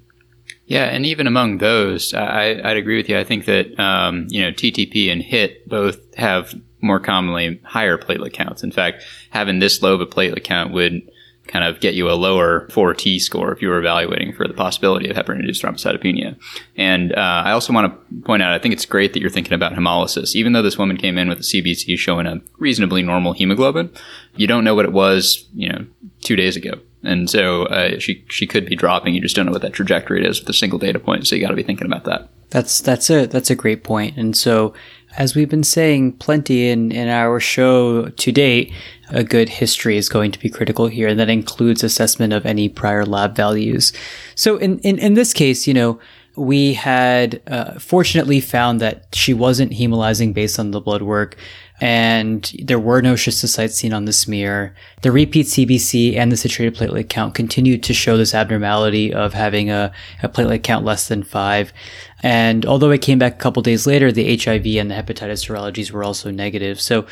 Yeah, 0.66 0.86
and 0.86 1.06
even 1.06 1.28
among 1.28 1.58
those, 1.58 2.14
I, 2.14 2.54
would 2.64 2.78
agree 2.78 2.98
with 2.98 3.10
you. 3.10 3.18
I 3.18 3.24
think 3.24 3.46
that 3.46 3.78
um, 3.80 4.28
you 4.30 4.42
know 4.42 4.52
TTP 4.52 5.12
and 5.12 5.22
HIT 5.22 5.68
both 5.68 6.16
have 6.16 6.56
more 6.82 7.00
commonly 7.00 7.60
higher 7.64 7.98
platelet 7.98 8.34
counts. 8.34 8.64
In 8.64 8.72
fact, 8.72 9.04
having 9.30 9.60
this 9.60 9.82
low 9.82 9.94
of 9.94 10.02
a 10.02 10.06
platelet 10.06 10.44
count 10.44 10.74
would 10.74 11.10
kind 11.48 11.66
of 11.66 11.80
get 11.82 11.94
you 11.94 12.10
a 12.10 12.14
lower 12.14 12.68
4T 12.70 13.20
score 13.20 13.52
if 13.52 13.62
you 13.62 13.68
were 13.68 13.78
evaluating 13.78 14.34
for 14.34 14.48
the 14.48 14.54
possibility 14.54 15.10
of 15.10 15.18
heparin-induced 15.18 15.62
thrombocytopenia. 15.62 16.38
And 16.78 17.14
uh, 17.14 17.44
I 17.46 17.52
also 17.52 17.74
want 17.74 17.92
to 17.92 18.22
point 18.22 18.42
out, 18.42 18.54
I 18.54 18.60
think 18.60 18.74
it's 18.74 18.86
great 18.86 19.14
that 19.14 19.20
you're 19.20 19.30
thinking 19.30 19.54
about 19.54 19.74
hemolysis. 19.74 20.36
Even 20.36 20.54
though 20.54 20.62
this 20.62 20.78
woman 20.78 20.96
came 20.96 21.18
in 21.18 21.28
with 21.28 21.40
a 21.40 21.44
CBC 21.44 21.98
showing 21.98 22.28
a 22.28 22.42
reasonably 22.60 23.04
normal 23.04 23.34
hemoglobin, 23.34 23.92
you 24.36 24.48
don't 24.48 24.64
know 24.64 24.74
what 24.74 24.86
it 24.86 24.94
was, 24.94 25.46
you 25.54 25.70
know, 25.70 25.86
two 26.22 26.38
days 26.38 26.56
ago. 26.56 26.80
And 27.04 27.30
so 27.30 27.64
uh, 27.66 28.00
she 28.00 28.24
she 28.30 28.48
could 28.48 28.66
be 28.66 28.76
dropping. 28.76 29.14
You 29.14 29.22
just 29.22 29.36
don't 29.36 29.46
know 29.46 29.52
what 29.52 29.62
that 29.62 29.74
trajectory 29.74 30.26
is 30.26 30.40
with 30.40 30.50
a 30.50 30.54
single 30.54 30.80
data 30.80 31.00
point. 31.00 31.28
So 31.28 31.36
you 31.36 31.42
got 31.42 31.50
to 31.50 31.56
be 31.56 31.64
thinking 31.64 31.88
about 31.88 32.06
that. 32.06 32.30
That's 32.50 32.82
that's 32.82 33.10
a 33.10 33.26
that's 33.26 33.50
a 33.50 33.56
great 33.56 33.84
point. 33.84 34.18
And 34.18 34.38
so 34.38 34.74
as 35.18 35.36
we've 35.36 35.50
been 35.50 35.64
saying 35.64 36.14
plenty 36.14 36.70
in 36.70 36.92
in 36.92 37.10
our 37.10 37.40
show 37.40 38.10
to 38.10 38.32
date, 38.32 38.72
a 39.10 39.24
good 39.24 39.50
history 39.50 39.98
is 39.98 40.08
going 40.08 40.32
to 40.32 40.40
be 40.40 40.50
critical 40.50 40.88
here, 40.88 41.08
and 41.08 41.20
that 41.20 41.30
includes 41.30 41.84
assessment 41.84 42.32
of 42.32 42.46
any 42.46 42.70
prior 42.70 43.06
lab 43.06 43.36
values. 43.36 43.92
So 44.36 44.58
in 44.58 44.80
in, 44.80 44.98
in 45.00 45.14
this 45.14 45.34
case, 45.34 45.68
you 45.68 45.74
know. 45.74 46.00
We 46.36 46.74
had 46.74 47.44
uh, 47.46 47.78
fortunately 47.78 48.42
found 48.42 48.82
that 48.82 49.06
she 49.14 49.36
wasn't 49.36 49.72
hemolyzing 49.72 50.34
based 50.34 50.58
on 50.58 50.72
the 50.72 50.82
blood 50.82 51.04
work 51.04 51.38
and 51.84 52.50
there 52.60 52.80
were 52.80 53.02
no 53.02 53.16
schistocytes 53.16 53.72
seen 53.72 53.92
on 53.92 54.06
the 54.06 54.14
smear. 54.14 54.74
The 55.02 55.12
repeat 55.12 55.48
CBC 55.48 56.16
and 56.16 56.32
the 56.32 56.38
citrated 56.38 56.78
platelet 56.78 57.10
count 57.10 57.36
continued 57.36 57.84
to 57.84 57.94
show 57.94 58.16
this 58.16 58.34
abnormality 58.34 59.14
of 59.14 59.34
having 59.34 59.70
a, 59.70 59.92
a 60.22 60.30
platelet 60.30 60.64
count 60.64 60.86
less 60.86 61.10
than 61.10 61.24
five. 61.24 61.74
And 62.22 62.66
although 62.66 62.92
it 62.92 63.02
came 63.02 63.20
back 63.20 63.34
a 63.34 63.38
couple 63.38 63.62
days 63.62 63.86
later, 63.86 64.14
the 64.14 64.38
HIV 64.38 64.66
and 64.66 64.90
the 64.90 64.96
hepatitis 64.96 65.46
serologies 65.46 65.92
were 65.92 66.06
also 66.06 66.32
negative. 66.32 66.80
So, 66.80 67.06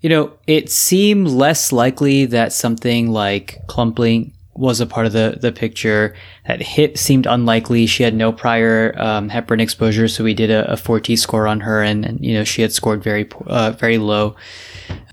you 0.00 0.08
know, 0.08 0.32
it 0.48 0.68
seemed 0.68 1.28
less 1.28 1.70
likely 1.70 2.24
that 2.24 2.52
something 2.52 3.12
like 3.12 3.68
clumping 3.68 4.32
was 4.58 4.80
a 4.80 4.86
part 4.86 5.06
of 5.06 5.12
the, 5.12 5.38
the 5.40 5.52
picture. 5.52 6.14
That 6.46 6.60
hit 6.60 6.98
seemed 6.98 7.26
unlikely. 7.26 7.86
She 7.86 8.02
had 8.02 8.14
no 8.14 8.32
prior 8.32 8.94
um, 8.98 9.30
heparin 9.30 9.60
exposure, 9.60 10.08
so 10.08 10.24
we 10.24 10.34
did 10.34 10.50
a, 10.50 10.72
a 10.72 10.76
4T 10.76 11.18
score 11.18 11.46
on 11.46 11.60
her, 11.60 11.82
and, 11.82 12.04
and 12.04 12.24
you 12.24 12.34
know 12.34 12.44
she 12.44 12.62
had 12.62 12.72
scored 12.72 13.02
very 13.02 13.28
uh, 13.46 13.70
very 13.72 13.98
low. 13.98 14.34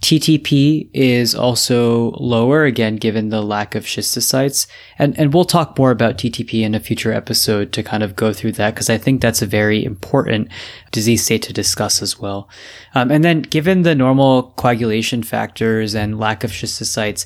TTP 0.02 0.90
is 0.94 1.36
also 1.36 2.12
lower 2.12 2.64
again, 2.64 2.96
given 2.98 3.30
the 3.30 3.42
lack 3.42 3.76
of 3.76 3.86
schistocytes, 3.86 4.68
and 4.98 5.18
and 5.20 5.34
we'll 5.34 5.46
talk 5.46 5.78
more 5.78 5.92
about 5.92 6.18
TTP 6.18 6.64
in 6.64 6.74
a 6.74 6.80
future 6.80 7.12
episode 7.12 7.72
to 7.74 7.84
kind 7.84 8.04
of 8.04 8.16
go 8.16 8.34
through 8.34 8.54
that 8.54 8.74
because 8.74 8.90
I 8.90 8.98
think 8.98 9.22
that's 9.22 9.42
a 9.42 9.48
very 9.48 9.84
important 9.84 10.50
disease 10.92 11.24
state 11.24 11.42
to 11.44 11.54
discuss 11.54 12.02
as 12.02 12.20
well. 12.20 12.50
Um, 12.94 13.12
and 13.12 13.24
then, 13.24 13.42
given 13.42 13.82
the 13.82 13.96
normal 13.96 14.54
coagulation 14.58 15.24
factors 15.24 15.94
and 15.94 16.20
lack 16.20 16.44
of 16.44 16.52
schistocytes, 16.52 17.26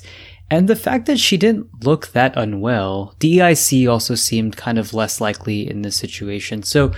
and 0.50 0.68
the 0.68 0.76
fact 0.76 1.06
that 1.06 1.20
she 1.20 1.36
didn't 1.36 1.84
look 1.84 2.08
that 2.08 2.36
unwell, 2.36 3.14
DIC 3.20 3.88
also 3.88 4.14
seemed 4.16 4.56
kind 4.56 4.78
of 4.78 4.92
less 4.92 5.20
likely 5.20 5.68
in 5.68 5.82
this 5.82 5.96
situation. 5.96 6.64
So, 6.64 6.92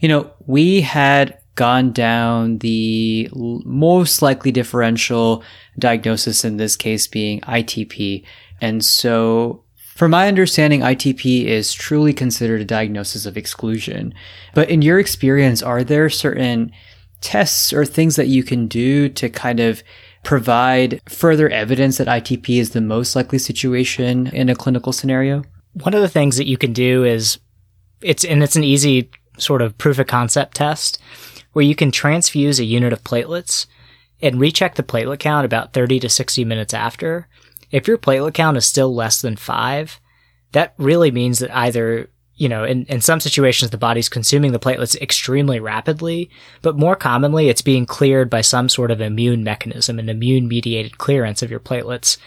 you 0.00 0.08
know, 0.08 0.30
we 0.46 0.80
had 0.80 1.38
gone 1.54 1.92
down 1.92 2.58
the 2.58 3.30
most 3.32 4.22
likely 4.22 4.50
differential 4.50 5.42
diagnosis 5.78 6.44
in 6.44 6.56
this 6.56 6.76
case 6.76 7.06
being 7.06 7.40
ITP. 7.42 8.24
And 8.60 8.84
so 8.84 9.64
from 9.94 10.10
my 10.10 10.28
understanding, 10.28 10.80
ITP 10.80 11.44
is 11.44 11.72
truly 11.72 12.12
considered 12.12 12.60
a 12.60 12.66
diagnosis 12.66 13.24
of 13.24 13.36
exclusion. 13.36 14.12
But 14.52 14.68
in 14.68 14.82
your 14.82 14.98
experience, 14.98 15.62
are 15.62 15.82
there 15.82 16.10
certain 16.10 16.72
tests 17.22 17.72
or 17.72 17.86
things 17.86 18.16
that 18.16 18.28
you 18.28 18.42
can 18.42 18.66
do 18.66 19.08
to 19.08 19.30
kind 19.30 19.60
of 19.60 19.82
provide 20.26 21.00
further 21.08 21.48
evidence 21.48 21.98
that 21.98 22.08
ITP 22.08 22.58
is 22.58 22.70
the 22.70 22.80
most 22.80 23.14
likely 23.14 23.38
situation 23.38 24.26
in 24.26 24.48
a 24.48 24.56
clinical 24.56 24.92
scenario? 24.92 25.44
One 25.74 25.94
of 25.94 26.02
the 26.02 26.08
things 26.08 26.36
that 26.36 26.48
you 26.48 26.58
can 26.58 26.72
do 26.72 27.04
is 27.04 27.38
it's 28.00 28.24
and 28.24 28.42
it's 28.42 28.56
an 28.56 28.64
easy 28.64 29.08
sort 29.38 29.62
of 29.62 29.78
proof 29.78 30.00
of 30.00 30.08
concept 30.08 30.56
test 30.56 31.00
where 31.52 31.64
you 31.64 31.76
can 31.76 31.92
transfuse 31.92 32.58
a 32.58 32.64
unit 32.64 32.92
of 32.92 33.04
platelets 33.04 33.66
and 34.20 34.40
recheck 34.40 34.74
the 34.74 34.82
platelet 34.82 35.20
count 35.20 35.44
about 35.44 35.72
30 35.72 36.00
to 36.00 36.08
60 36.08 36.44
minutes 36.44 36.74
after. 36.74 37.28
If 37.70 37.86
your 37.86 37.96
platelet 37.96 38.34
count 38.34 38.56
is 38.56 38.66
still 38.66 38.92
less 38.92 39.20
than 39.20 39.36
5, 39.36 40.00
that 40.50 40.74
really 40.76 41.12
means 41.12 41.38
that 41.38 41.56
either 41.56 42.10
you 42.36 42.48
know, 42.48 42.64
in, 42.64 42.84
in 42.84 43.00
some 43.00 43.18
situations, 43.18 43.70
the 43.70 43.78
body's 43.78 44.10
consuming 44.10 44.52
the 44.52 44.58
platelets 44.58 45.00
extremely 45.00 45.58
rapidly, 45.58 46.30
but 46.60 46.76
more 46.76 46.94
commonly, 46.94 47.48
it's 47.48 47.62
being 47.62 47.86
cleared 47.86 48.28
by 48.28 48.42
some 48.42 48.68
sort 48.68 48.90
of 48.90 49.00
immune 49.00 49.42
mechanism, 49.42 49.98
an 49.98 50.10
immune 50.10 50.46
mediated 50.46 50.98
clearance 50.98 51.42
of 51.42 51.50
your 51.50 51.60
platelets. 51.60 52.18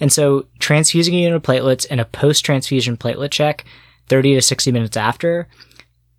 And 0.00 0.12
so 0.12 0.46
transfusing 0.58 1.14
a 1.14 1.18
unit 1.18 1.36
of 1.36 1.42
platelets 1.42 1.86
in 1.86 1.98
a 1.98 2.04
post 2.04 2.44
transfusion 2.44 2.96
platelet 2.96 3.30
check 3.30 3.64
30 4.08 4.34
to 4.34 4.42
60 4.42 4.70
minutes 4.70 4.96
after, 4.98 5.48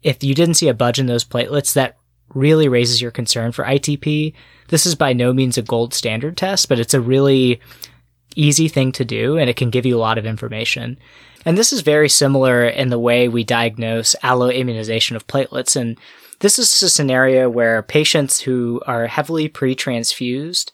if 0.01 0.23
you 0.23 0.33
didn't 0.33 0.55
see 0.55 0.67
a 0.67 0.73
budge 0.73 0.99
in 0.99 1.05
those 1.05 1.25
platelets, 1.25 1.73
that 1.73 1.97
really 2.33 2.67
raises 2.67 3.01
your 3.01 3.11
concern 3.11 3.51
for 3.51 3.63
ITP. 3.63 4.33
This 4.69 4.87
is 4.87 4.95
by 4.95 5.13
no 5.13 5.33
means 5.33 5.57
a 5.57 5.61
gold 5.61 5.93
standard 5.93 6.35
test, 6.35 6.67
but 6.67 6.79
it's 6.79 6.95
a 6.95 7.01
really 7.01 7.59
easy 8.35 8.67
thing 8.67 8.91
to 8.91 9.05
do 9.05 9.37
and 9.37 9.49
it 9.49 9.55
can 9.55 9.69
give 9.69 9.85
you 9.85 9.95
a 9.95 9.99
lot 9.99 10.17
of 10.17 10.25
information. 10.25 10.97
And 11.45 11.57
this 11.57 11.71
is 11.71 11.81
very 11.81 12.09
similar 12.09 12.65
in 12.65 12.89
the 12.89 12.99
way 12.99 13.27
we 13.27 13.43
diagnose 13.43 14.15
alloimmunization 14.23 15.15
of 15.15 15.27
platelets. 15.27 15.75
And 15.75 15.97
this 16.39 16.59
is 16.59 16.81
a 16.81 16.89
scenario 16.89 17.49
where 17.49 17.81
patients 17.83 18.41
who 18.41 18.81
are 18.87 19.07
heavily 19.07 19.47
pre-transfused 19.47 20.71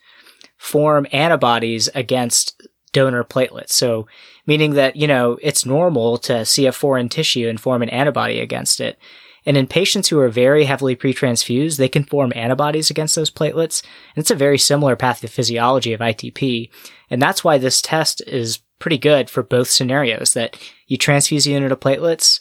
form 0.57 1.05
antibodies 1.11 1.89
against 1.93 2.65
donor 2.93 3.23
platelets. 3.23 3.71
So 3.71 4.07
meaning 4.45 4.73
that, 4.73 4.95
you 4.95 5.07
know, 5.07 5.37
it's 5.41 5.65
normal 5.65 6.17
to 6.19 6.45
see 6.45 6.65
a 6.65 6.71
foreign 6.71 7.09
tissue 7.09 7.47
and 7.47 7.59
form 7.59 7.81
an 7.81 7.89
antibody 7.89 8.39
against 8.39 8.79
it. 8.79 8.97
And 9.45 9.57
in 9.57 9.65
patients 9.65 10.09
who 10.09 10.19
are 10.19 10.29
very 10.29 10.65
heavily 10.65 10.95
pre-transfused, 10.95 11.79
they 11.79 11.89
can 11.89 12.03
form 12.03 12.31
antibodies 12.35 12.91
against 12.91 13.15
those 13.15 13.31
platelets. 13.31 13.81
And 14.15 14.21
it's 14.21 14.29
a 14.31 14.35
very 14.35 14.57
similar 14.57 14.95
pathophysiology 14.95 15.93
of 15.93 15.99
ITP. 15.99 16.69
And 17.09 17.21
that's 17.21 17.43
why 17.43 17.57
this 17.57 17.81
test 17.81 18.21
is 18.27 18.59
pretty 18.81 18.97
good 18.97 19.29
for 19.29 19.43
both 19.43 19.69
scenarios 19.69 20.33
that 20.33 20.57
you 20.87 20.97
transfuse 20.97 21.47
a 21.47 21.51
unit 21.51 21.71
of 21.71 21.79
platelets, 21.79 22.39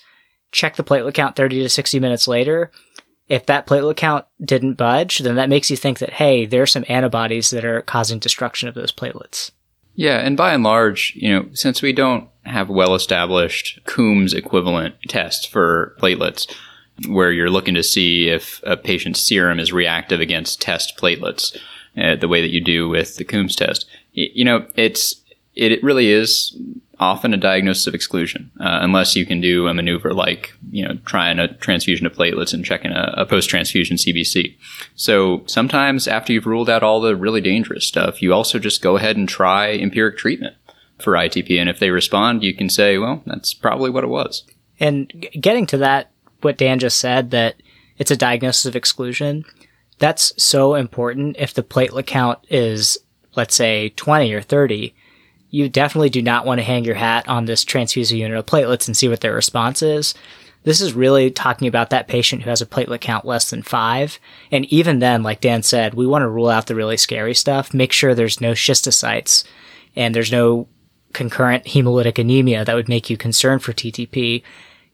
check 0.51 0.77
the 0.77 0.85
platelet 0.85 1.15
count 1.15 1.37
30 1.37 1.63
to 1.63 1.69
60 1.69 2.01
minutes 2.01 2.27
later. 2.27 2.73
If 3.29 3.47
that 3.47 3.67
platelet 3.67 3.97
count 3.97 4.25
didn't 4.45 4.75
budge, 4.75 5.19
then 5.19 5.37
that 5.37 5.49
makes 5.49 5.71
you 5.71 5.77
think 5.77 6.01
that, 6.01 6.15
hey, 6.15 6.47
there 6.47 6.63
are 6.63 6.67
some 6.67 6.85
antibodies 6.89 7.51
that 7.51 7.65
are 7.65 7.83
causing 7.83 8.19
destruction 8.19 8.69
of 8.69 8.75
those 8.75 8.91
platelets. 8.91 9.53
Yeah, 9.95 10.19
and 10.19 10.37
by 10.37 10.55
and 10.55 10.65
large, 10.65 11.13
you 11.15 11.31
know, 11.31 11.49
since 11.53 11.83
we 11.83 11.93
don't 11.93 12.29
have 12.45 12.69
well 12.69 12.95
established 12.95 13.81
Coombs 13.87 14.35
equivalent 14.35 14.95
tests 15.09 15.45
for 15.47 15.95
platelets, 16.01 16.53
where 17.09 17.31
you're 17.31 17.51
looking 17.51 17.75
to 17.75 17.83
see 17.83 18.29
if 18.29 18.61
a 18.65 18.77
patient's 18.77 19.21
serum 19.21 19.61
is 19.61 19.73
reactive 19.73 20.21
against 20.21 20.61
test 20.61 20.97
platelets, 20.99 21.57
uh, 21.97 22.17
the 22.17 22.29
way 22.29 22.41
that 22.41 22.51
you 22.51 22.61
do 22.61 22.89
with 22.89 23.17
the 23.17 23.25
Coombs 23.25 23.57
test. 23.57 23.87
you 24.13 24.45
know, 24.45 24.67
it's 24.75 25.20
it 25.61 25.83
really 25.83 26.11
is 26.11 26.57
often 26.99 27.33
a 27.33 27.39
diagnosis 27.39 27.87
of 27.87 27.95
exclusion, 27.95 28.51
uh, 28.61 28.79
unless 28.83 29.15
you 29.15 29.25
can 29.25 29.41
do 29.41 29.67
a 29.67 29.75
maneuver 29.75 30.13
like 30.13 30.53
you 30.71 30.87
know 30.87 30.97
trying 31.05 31.39
a 31.39 31.53
transfusion 31.59 32.07
of 32.07 32.13
platelets 32.13 32.53
and 32.53 32.65
checking 32.65 32.93
a, 32.93 33.15
a 33.17 33.27
post-transfusion 33.27 33.97
CBC. 33.97 34.57
So 34.95 35.43
sometimes 35.47 36.09
after 36.09 36.33
you've 36.33 36.47
ruled 36.47 36.71
out 36.71 36.83
all 36.83 37.01
the 37.01 37.15
really 37.15 37.41
dangerous 37.41 37.87
stuff, 37.87 38.23
you 38.23 38.33
also 38.33 38.59
just 38.59 38.83
go 38.83 38.97
ahead 38.97 39.17
and 39.17 39.29
try 39.29 39.73
empiric 39.73 40.17
treatment 40.17 40.57
for 40.99 41.13
ITP, 41.13 41.59
and 41.59 41.69
if 41.69 41.79
they 41.79 41.91
respond, 41.91 42.43
you 42.43 42.55
can 42.55 42.69
say, 42.69 42.99
well, 42.99 43.23
that's 43.27 43.55
probably 43.55 43.91
what 43.91 44.05
it 44.05 44.09
was. 44.09 44.45
And 44.79 45.29
getting 45.39 45.67
to 45.67 45.79
that, 45.79 46.11
what 46.41 46.59
Dan 46.59 46.79
just 46.79 46.99
said, 46.99 47.31
that 47.31 47.57
it's 47.99 48.11
a 48.11 48.17
diagnosis 48.17 48.67
of 48.67 48.77
exclusion. 48.77 49.45
That's 49.99 50.33
so 50.43 50.75
important. 50.75 51.37
If 51.39 51.53
the 51.53 51.63
platelet 51.63 52.07
count 52.07 52.39
is, 52.49 52.97
let's 53.37 53.55
say, 53.55 53.91
20 53.91 54.33
or 54.33 54.41
30, 54.41 54.95
you 55.51 55.69
definitely 55.69 56.11
do 56.11 56.23
not 56.23 56.47
want 56.47 56.59
to 56.59 56.65
hang 56.65 56.85
your 56.85 56.95
hat 56.95 57.29
on 57.29 57.45
this 57.45 57.65
transfuser 57.65 58.17
unit 58.17 58.39
of 58.39 58.47
platelets 58.47 58.87
and 58.87 58.97
see 58.97 59.09
what 59.09 59.21
their 59.21 59.35
response 59.35 59.83
is. 59.83 60.15
This 60.63 60.81
is 60.81 60.93
really 60.93 61.31
talking 61.31 61.69
about 61.69 61.91
that 61.91 62.09
patient 62.09 62.43
who 62.43 62.51
has 62.51 62.61
a 62.61 62.67
platelet 62.67 63.01
count 63.01 63.25
less 63.25 63.51
than 63.51 63.63
five. 63.63 64.19
And 64.53 64.67
even 64.67 64.99
then, 64.99 65.23
like 65.23 65.41
Dan 65.41 65.63
said, 65.63 65.95
we 65.95 66.07
want 66.07 66.23
to 66.23 66.29
rule 66.29 66.49
out 66.49 66.67
the 66.67 66.75
really 66.75 66.99
scary 66.99 67.35
stuff, 67.35 67.73
make 67.73 67.93
sure 67.93 68.15
there's 68.15 68.41
no 68.41 68.53
schistocytes 68.53 69.45
and 69.97 70.15
there's 70.15 70.33
no 70.33 70.69
concurrent 71.13 71.65
hemolytic 71.65 72.19
anemia 72.19 72.65
that 72.65 72.77
would 72.77 72.89
make 72.89 73.11
you 73.11 73.17
concerned 73.17 73.63
for 73.63 73.73
TTP. 73.73 74.43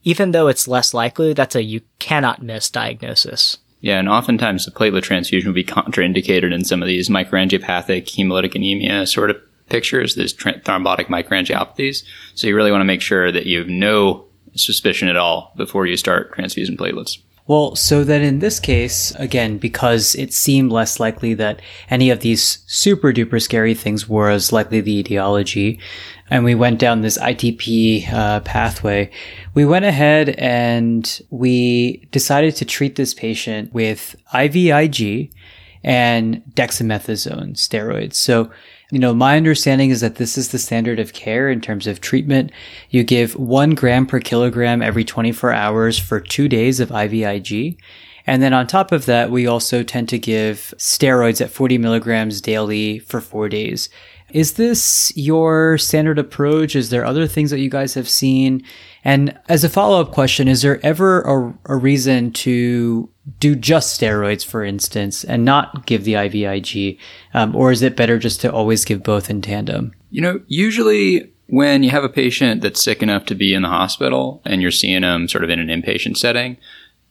Even 0.04 0.30
though 0.30 0.46
it's 0.46 0.68
less 0.68 0.94
likely, 0.94 1.32
that's 1.32 1.56
a 1.56 1.62
you 1.62 1.80
cannot 1.98 2.42
miss 2.42 2.70
diagnosis. 2.70 3.58
Yeah, 3.80 3.98
and 3.98 4.08
oftentimes 4.08 4.64
the 4.64 4.70
platelet 4.70 5.02
transfusion 5.02 5.48
would 5.48 5.54
be 5.54 5.64
contraindicated 5.64 6.54
in 6.54 6.64
some 6.64 6.80
of 6.80 6.88
these 6.88 7.08
microangiopathic 7.08 8.06
hemolytic 8.06 8.54
anemia 8.54 9.06
sort 9.06 9.30
of 9.30 9.36
pictures, 9.68 10.14
these 10.14 10.34
thrombotic 10.34 11.06
microangiopathies. 11.06 12.04
So 12.34 12.46
you 12.46 12.56
really 12.56 12.70
want 12.70 12.80
to 12.80 12.86
make 12.86 13.00
sure 13.00 13.32
that 13.32 13.46
you 13.46 13.58
have 13.58 13.68
no 13.68 14.26
suspicion 14.54 15.08
at 15.08 15.16
all 15.16 15.52
before 15.56 15.86
you 15.86 15.96
start 15.96 16.32
transfusing 16.32 16.76
platelets. 16.76 17.18
Well, 17.48 17.76
so 17.76 18.02
then 18.02 18.22
in 18.22 18.40
this 18.40 18.58
case, 18.58 19.12
again, 19.12 19.58
because 19.58 20.16
it 20.16 20.32
seemed 20.32 20.72
less 20.72 20.98
likely 20.98 21.32
that 21.34 21.62
any 21.88 22.10
of 22.10 22.20
these 22.20 22.58
super 22.66 23.12
duper 23.12 23.40
scary 23.40 23.72
things 23.72 24.08
were 24.08 24.30
as 24.30 24.52
likely 24.52 24.80
the 24.80 24.98
etiology, 24.98 25.78
and 26.28 26.44
we 26.44 26.56
went 26.56 26.80
down 26.80 27.02
this 27.02 27.18
ITP 27.18 28.12
uh, 28.12 28.40
pathway, 28.40 29.12
we 29.54 29.64
went 29.64 29.84
ahead 29.84 30.30
and 30.30 31.20
we 31.30 32.08
decided 32.10 32.56
to 32.56 32.64
treat 32.64 32.96
this 32.96 33.14
patient 33.14 33.72
with 33.72 34.16
IVIG 34.34 35.30
and 35.84 36.42
dexamethasone 36.54 37.52
steroids. 37.52 38.14
So 38.14 38.50
you 38.92 38.98
know, 38.98 39.12
my 39.12 39.36
understanding 39.36 39.90
is 39.90 40.00
that 40.00 40.14
this 40.14 40.38
is 40.38 40.50
the 40.50 40.58
standard 40.58 41.00
of 41.00 41.12
care 41.12 41.50
in 41.50 41.60
terms 41.60 41.86
of 41.86 42.00
treatment. 42.00 42.52
You 42.90 43.02
give 43.02 43.34
one 43.34 43.74
gram 43.74 44.06
per 44.06 44.20
kilogram 44.20 44.80
every 44.80 45.04
24 45.04 45.52
hours 45.52 45.98
for 45.98 46.20
two 46.20 46.48
days 46.48 46.78
of 46.78 46.90
IVIG. 46.90 47.78
And 48.28 48.42
then 48.42 48.52
on 48.52 48.66
top 48.66 48.92
of 48.92 49.06
that, 49.06 49.30
we 49.30 49.46
also 49.46 49.82
tend 49.82 50.08
to 50.10 50.18
give 50.18 50.74
steroids 50.78 51.40
at 51.40 51.50
40 51.50 51.78
milligrams 51.78 52.40
daily 52.40 52.98
for 53.00 53.20
four 53.20 53.48
days. 53.48 53.88
Is 54.30 54.54
this 54.54 55.12
your 55.16 55.78
standard 55.78 56.18
approach? 56.18 56.74
Is 56.74 56.90
there 56.90 57.04
other 57.04 57.26
things 57.26 57.50
that 57.50 57.60
you 57.60 57.70
guys 57.70 57.94
have 57.94 58.08
seen? 58.08 58.64
And 59.04 59.38
as 59.48 59.62
a 59.62 59.68
follow 59.68 60.00
up 60.00 60.10
question, 60.10 60.48
is 60.48 60.62
there 60.62 60.84
ever 60.84 61.22
a, 61.22 61.58
a 61.66 61.76
reason 61.76 62.32
to 62.32 63.08
do 63.40 63.56
just 63.56 63.98
steroids, 64.00 64.44
for 64.44 64.64
instance, 64.64 65.24
and 65.24 65.44
not 65.44 65.86
give 65.86 66.04
the 66.04 66.14
IVIG? 66.14 66.98
Um, 67.34 67.54
or 67.56 67.72
is 67.72 67.82
it 67.82 67.96
better 67.96 68.18
just 68.18 68.40
to 68.42 68.52
always 68.52 68.84
give 68.84 69.02
both 69.02 69.30
in 69.30 69.42
tandem? 69.42 69.92
You 70.10 70.22
know, 70.22 70.40
usually 70.46 71.30
when 71.48 71.82
you 71.82 71.90
have 71.90 72.04
a 72.04 72.08
patient 72.08 72.62
that's 72.62 72.82
sick 72.82 73.02
enough 73.02 73.26
to 73.26 73.34
be 73.34 73.54
in 73.54 73.62
the 73.62 73.68
hospital 73.68 74.42
and 74.44 74.62
you're 74.62 74.70
seeing 74.70 75.02
them 75.02 75.28
sort 75.28 75.44
of 75.44 75.50
in 75.50 75.60
an 75.60 75.68
inpatient 75.68 76.16
setting, 76.16 76.56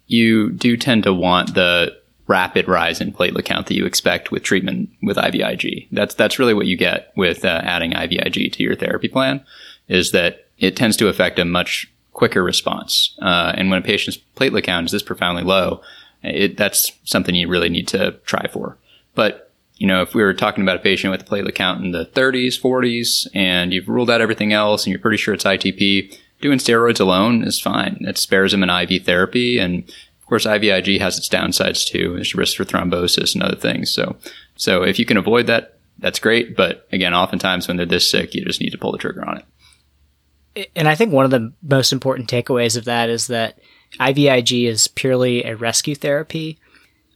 you 0.07 0.51
do 0.51 0.77
tend 0.77 1.03
to 1.03 1.13
want 1.13 1.53
the 1.53 1.95
rapid 2.27 2.67
rise 2.67 3.01
in 3.01 3.11
platelet 3.11 3.45
count 3.45 3.67
that 3.67 3.75
you 3.75 3.85
expect 3.85 4.31
with 4.31 4.43
treatment 4.43 4.89
with 5.03 5.17
IVIG. 5.17 5.87
That's 5.91 6.15
that's 6.15 6.39
really 6.39 6.53
what 6.53 6.65
you 6.65 6.75
get 6.75 7.11
with 7.15 7.45
uh, 7.45 7.61
adding 7.63 7.91
IVIG 7.91 8.51
to 8.53 8.63
your 8.63 8.75
therapy 8.75 9.07
plan, 9.07 9.43
is 9.87 10.11
that 10.11 10.47
it 10.57 10.75
tends 10.75 10.97
to 10.97 11.07
affect 11.07 11.39
a 11.39 11.45
much 11.45 11.91
quicker 12.13 12.43
response. 12.43 13.15
Uh, 13.21 13.53
and 13.55 13.69
when 13.69 13.79
a 13.79 13.83
patient's 13.83 14.19
platelet 14.35 14.63
count 14.63 14.85
is 14.85 14.91
this 14.91 15.03
profoundly 15.03 15.43
low, 15.43 15.81
it, 16.25 16.57
that's 16.57 16.91
something 17.03 17.35
you 17.35 17.47
really 17.47 17.69
need 17.69 17.87
to 17.89 18.11
try 18.25 18.47
for. 18.47 18.77
But 19.13 19.45
you 19.77 19.87
know, 19.87 20.01
if 20.01 20.13
we 20.13 20.23
were 20.23 20.33
talking 20.33 20.63
about 20.63 20.77
a 20.77 20.79
patient 20.79 21.11
with 21.11 21.21
a 21.21 21.25
platelet 21.25 21.55
count 21.55 21.83
in 21.83 21.91
the 21.91 22.05
30s, 22.05 22.59
40s, 22.59 23.27
and 23.33 23.73
you've 23.73 23.89
ruled 23.89 24.09
out 24.09 24.21
everything 24.21 24.53
else 24.53 24.85
and 24.85 24.91
you're 24.91 25.01
pretty 25.01 25.17
sure 25.17 25.33
it's 25.33 25.43
ITP, 25.43 26.17
doing 26.41 26.59
steroids 26.59 26.99
alone 26.99 27.43
is 27.43 27.59
fine. 27.59 27.97
It 28.01 28.17
spares 28.17 28.51
them 28.51 28.63
an 28.63 28.69
IV 28.69 29.03
therapy. 29.03 29.59
And 29.59 29.83
of 29.83 30.25
course, 30.27 30.45
IVIG 30.45 30.99
has 30.99 31.17
its 31.17 31.29
downsides 31.29 31.85
too. 31.85 32.15
There's 32.15 32.35
risk 32.35 32.57
for 32.57 32.63
thrombosis 32.63 33.33
and 33.33 33.43
other 33.43 33.55
things. 33.55 33.91
So, 33.91 34.15
so 34.55 34.83
if 34.83 34.97
you 34.97 35.05
can 35.05 35.17
avoid 35.17 35.47
that, 35.47 35.77
that's 35.99 36.19
great. 36.19 36.55
But 36.55 36.87
again, 36.91 37.13
oftentimes 37.13 37.67
when 37.67 37.77
they're 37.77 37.85
this 37.85 38.09
sick, 38.09 38.33
you 38.33 38.45
just 38.45 38.61
need 38.61 38.71
to 38.71 38.77
pull 38.77 38.91
the 38.91 38.97
trigger 38.97 39.27
on 39.27 39.37
it. 39.37 40.69
And 40.75 40.87
I 40.87 40.95
think 40.95 41.11
one 41.11 41.25
of 41.25 41.31
the 41.31 41.51
most 41.61 41.91
important 41.91 42.29
takeaways 42.29 42.77
of 42.77 42.85
that 42.85 43.09
is 43.09 43.27
that 43.27 43.59
IVIG 43.99 44.67
is 44.67 44.87
purely 44.87 45.43
a 45.43 45.55
rescue 45.55 45.95
therapy. 45.95 46.57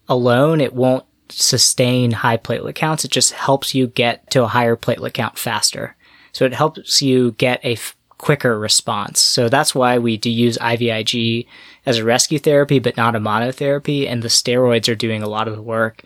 Alone, 0.08 0.62
it 0.62 0.74
won't 0.74 1.06
sustain 1.30 2.12
high 2.12 2.38
platelet 2.38 2.76
counts. 2.76 3.06
It 3.06 3.12
just 3.12 3.34
helps 3.34 3.76
you 3.76 3.88
get 3.88 4.30
to 4.32 4.44
a 4.44 4.48
higher 4.48 4.76
platelet 4.76 5.14
count 5.14 5.38
faster. 5.38 5.96
So 6.32 6.46
it 6.46 6.54
helps 6.54 7.02
you 7.02 7.32
get 7.34 7.64
a 7.64 7.74
f- 7.74 7.96
quicker 8.18 8.60
response. 8.60 9.20
So 9.20 9.50
that's 9.50 9.74
why 9.74 9.98
we 9.98 10.18
do 10.18 10.30
use 10.30 10.58
IVIG 10.58 11.48
as 11.86 11.98
a 11.98 12.04
rescue 12.04 12.38
therapy, 12.40 12.80
but 12.80 12.98
not 12.98 13.16
a 13.16 13.20
monotherapy. 13.20 14.08
And 14.08 14.22
the 14.22 14.28
steroids 14.28 14.92
are 14.92 14.96
doing 14.96 15.24
a 15.24 15.30
lot 15.30 15.48
of 15.48 15.56
the 15.56 15.62
work. 15.62 16.04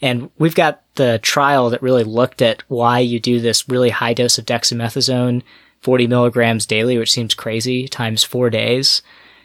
And 0.00 0.30
we've 0.38 0.54
got 0.54 0.82
the 0.94 1.18
trial 1.22 1.70
that 1.70 1.82
really 1.82 2.04
looked 2.04 2.42
at 2.42 2.62
why 2.68 3.00
you 3.00 3.20
do 3.20 3.40
this 3.40 3.68
really 3.68 3.90
high 3.90 4.14
dose 4.14 4.38
of 4.38 4.46
dexamethasone, 4.46 5.42
40 5.82 6.06
milligrams 6.06 6.66
daily, 6.66 6.98
which 6.98 7.12
seems 7.12 7.34
crazy, 7.34 7.88
times 7.88 8.24
four 8.24 8.50
days, 8.50 9.02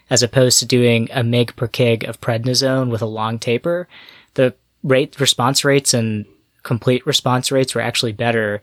as 0.10 0.24
opposed 0.24 0.60
to 0.60 0.66
doing 0.66 1.10
a 1.12 1.24
meg 1.24 1.56
per 1.56 1.68
kg 1.68 2.08
of 2.08 2.22
prednisone 2.22 2.90
with 2.90 3.02
a 3.02 3.08
long 3.08 3.40
taper. 3.40 3.88
The 4.36 4.54
rate 4.84 5.20
response 5.20 5.66
rates 5.66 5.94
and 5.94 6.26
complete 6.64 7.06
response 7.06 7.52
rates 7.52 7.74
were 7.74 7.82
actually 7.82 8.12
better 8.12 8.62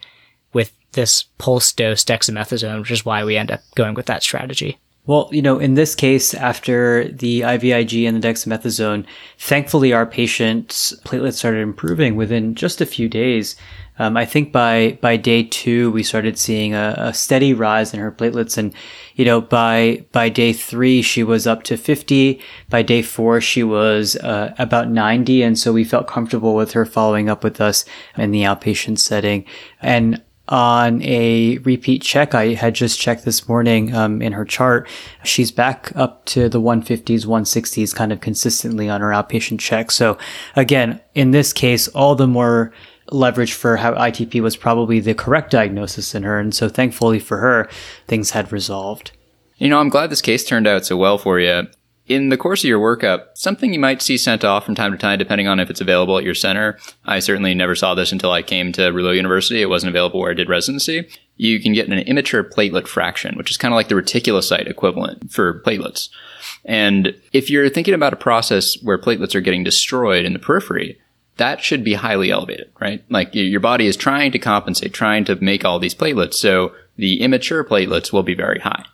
with 0.52 0.72
this 0.92 1.24
pulse 1.38 1.72
dose 1.72 2.04
dexamethasone, 2.04 2.80
which 2.80 2.90
is 2.90 3.04
why 3.04 3.24
we 3.24 3.36
end 3.36 3.50
up 3.50 3.60
going 3.74 3.94
with 3.94 4.06
that 4.06 4.22
strategy. 4.22 4.78
Well, 5.04 5.28
you 5.32 5.42
know, 5.42 5.58
in 5.58 5.74
this 5.74 5.96
case, 5.96 6.32
after 6.32 7.08
the 7.08 7.40
IVIG 7.40 8.06
and 8.06 8.22
the 8.22 8.28
dexamethasone, 8.28 9.04
thankfully 9.36 9.92
our 9.92 10.06
patient's 10.06 10.94
platelets 11.00 11.34
started 11.34 11.60
improving 11.60 12.14
within 12.14 12.54
just 12.54 12.80
a 12.80 12.86
few 12.86 13.08
days. 13.08 13.56
Um, 13.98 14.16
I 14.16 14.24
think 14.24 14.52
by 14.52 14.98
by 15.00 15.16
day 15.16 15.42
two 15.42 15.90
we 15.90 16.02
started 16.02 16.38
seeing 16.38 16.72
a, 16.72 16.94
a, 16.96 17.14
steady 17.14 17.52
rise 17.52 17.92
in 17.92 18.00
her 18.00 18.10
platelets, 18.10 18.56
and 18.56 18.72
you 19.16 19.24
know 19.24 19.40
by 19.40 20.04
by 20.12 20.28
day 20.28 20.52
three 20.52 21.02
she 21.02 21.22
was 21.22 21.46
up 21.46 21.62
to 21.64 21.76
50. 21.76 22.40
By 22.70 22.82
day 22.82 23.02
four 23.02 23.40
she 23.40 23.62
was 23.62 24.16
uh, 24.16 24.54
about 24.58 24.88
90, 24.88 25.42
and 25.42 25.58
so 25.58 25.72
we 25.72 25.84
felt 25.84 26.06
comfortable 26.06 26.54
with 26.54 26.72
her 26.72 26.86
following 26.86 27.28
up 27.28 27.44
with 27.44 27.60
us 27.60 27.84
in 28.16 28.30
the 28.30 28.42
outpatient 28.42 28.98
setting. 28.98 29.44
And 29.82 30.22
on 30.48 31.00
a 31.02 31.58
repeat 31.58 32.02
check, 32.02 32.34
I 32.34 32.54
had 32.54 32.74
just 32.74 33.00
checked 33.00 33.24
this 33.24 33.48
morning 33.48 33.94
um, 33.94 34.20
in 34.20 34.32
her 34.32 34.44
chart. 34.44 34.88
She's 35.24 35.52
back 35.52 35.92
up 35.94 36.24
to 36.26 36.48
the 36.48 36.60
150s, 36.60 37.24
160s, 37.24 37.94
kind 37.94 38.12
of 38.12 38.20
consistently 38.20 38.88
on 38.88 39.00
her 39.00 39.10
outpatient 39.10 39.60
check. 39.60 39.90
So 39.90 40.18
again, 40.56 41.00
in 41.14 41.30
this 41.30 41.52
case, 41.52 41.88
all 41.88 42.14
the 42.14 42.26
more 42.26 42.72
leverage 43.10 43.52
for 43.52 43.76
how 43.76 43.94
ITP 43.94 44.40
was 44.40 44.56
probably 44.56 45.00
the 45.00 45.14
correct 45.14 45.50
diagnosis 45.50 46.14
in 46.14 46.22
her. 46.22 46.38
And 46.38 46.54
so 46.54 46.68
thankfully 46.68 47.18
for 47.18 47.38
her, 47.38 47.68
things 48.06 48.30
had 48.30 48.52
resolved. 48.52 49.12
You 49.58 49.68
know, 49.68 49.78
I'm 49.78 49.90
glad 49.90 50.10
this 50.10 50.22
case 50.22 50.44
turned 50.44 50.66
out 50.66 50.84
so 50.86 50.96
well 50.96 51.18
for 51.18 51.38
you. 51.38 51.68
In 52.08 52.30
the 52.30 52.36
course 52.36 52.64
of 52.64 52.68
your 52.68 52.80
workup, 52.80 53.26
something 53.34 53.72
you 53.72 53.78
might 53.78 54.02
see 54.02 54.18
sent 54.18 54.44
off 54.44 54.66
from 54.66 54.74
time 54.74 54.90
to 54.90 54.98
time, 54.98 55.18
depending 55.18 55.46
on 55.46 55.60
if 55.60 55.70
it's 55.70 55.80
available 55.80 56.18
at 56.18 56.24
your 56.24 56.34
center. 56.34 56.78
I 57.04 57.20
certainly 57.20 57.54
never 57.54 57.76
saw 57.76 57.94
this 57.94 58.10
until 58.10 58.32
I 58.32 58.42
came 58.42 58.72
to 58.72 58.90
Rouleau 58.90 59.12
University. 59.12 59.62
It 59.62 59.68
wasn't 59.68 59.90
available 59.90 60.20
where 60.20 60.32
I 60.32 60.34
did 60.34 60.48
residency. 60.48 61.08
You 61.36 61.60
can 61.60 61.72
get 61.72 61.86
an 61.88 61.98
immature 62.00 62.42
platelet 62.42 62.88
fraction, 62.88 63.36
which 63.36 63.50
is 63.50 63.56
kind 63.56 63.72
of 63.72 63.76
like 63.76 63.88
the 63.88 63.94
reticulocyte 63.94 64.68
equivalent 64.68 65.30
for 65.30 65.60
platelets. 65.60 66.08
And 66.64 67.14
if 67.32 67.48
you're 67.48 67.68
thinking 67.68 67.94
about 67.94 68.12
a 68.12 68.16
process 68.16 68.82
where 68.82 68.98
platelets 68.98 69.34
are 69.34 69.40
getting 69.40 69.64
destroyed 69.64 70.24
in 70.24 70.32
the 70.32 70.38
periphery, 70.38 71.00
that 71.36 71.62
should 71.62 71.84
be 71.84 71.94
highly 71.94 72.30
elevated, 72.30 72.70
right? 72.80 73.02
Like 73.10 73.30
your 73.32 73.60
body 73.60 73.86
is 73.86 73.96
trying 73.96 74.32
to 74.32 74.38
compensate, 74.38 74.92
trying 74.92 75.24
to 75.26 75.36
make 75.36 75.64
all 75.64 75.78
these 75.78 75.94
platelets. 75.94 76.34
So 76.34 76.72
the 76.96 77.22
immature 77.22 77.64
platelets 77.64 78.12
will 78.12 78.22
be 78.22 78.34
very 78.34 78.58
high. 78.58 78.84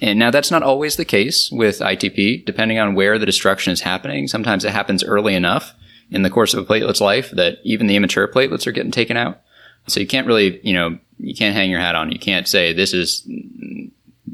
And 0.00 0.18
now 0.18 0.30
that's 0.30 0.50
not 0.50 0.62
always 0.62 0.96
the 0.96 1.04
case 1.04 1.50
with 1.50 1.78
ITP, 1.78 2.44
depending 2.44 2.78
on 2.78 2.94
where 2.94 3.18
the 3.18 3.26
destruction 3.26 3.72
is 3.72 3.80
happening. 3.80 4.26
Sometimes 4.26 4.64
it 4.64 4.72
happens 4.72 5.04
early 5.04 5.34
enough 5.34 5.72
in 6.10 6.22
the 6.22 6.30
course 6.30 6.52
of 6.52 6.62
a 6.62 6.66
platelet's 6.66 7.00
life 7.00 7.30
that 7.30 7.58
even 7.64 7.86
the 7.86 7.96
immature 7.96 8.28
platelets 8.28 8.66
are 8.66 8.72
getting 8.72 8.90
taken 8.90 9.16
out. 9.16 9.40
So 9.86 10.00
you 10.00 10.06
can't 10.06 10.26
really, 10.26 10.60
you 10.66 10.72
know, 10.72 10.98
you 11.18 11.34
can't 11.34 11.54
hang 11.54 11.70
your 11.70 11.80
hat 11.80 11.94
on. 11.94 12.10
You 12.10 12.18
can't 12.18 12.48
say 12.48 12.72
this 12.72 12.92
is, 12.92 13.26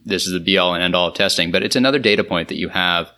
this 0.04 0.26
is 0.26 0.32
the 0.32 0.40
be 0.40 0.56
all 0.56 0.74
and 0.74 0.82
end 0.82 0.94
all 0.94 1.08
of 1.08 1.14
testing, 1.14 1.50
but 1.50 1.62
it's 1.62 1.76
another 1.76 1.98
data 1.98 2.24
point 2.24 2.48
that 2.48 2.58
you 2.58 2.68
have 2.68 3.10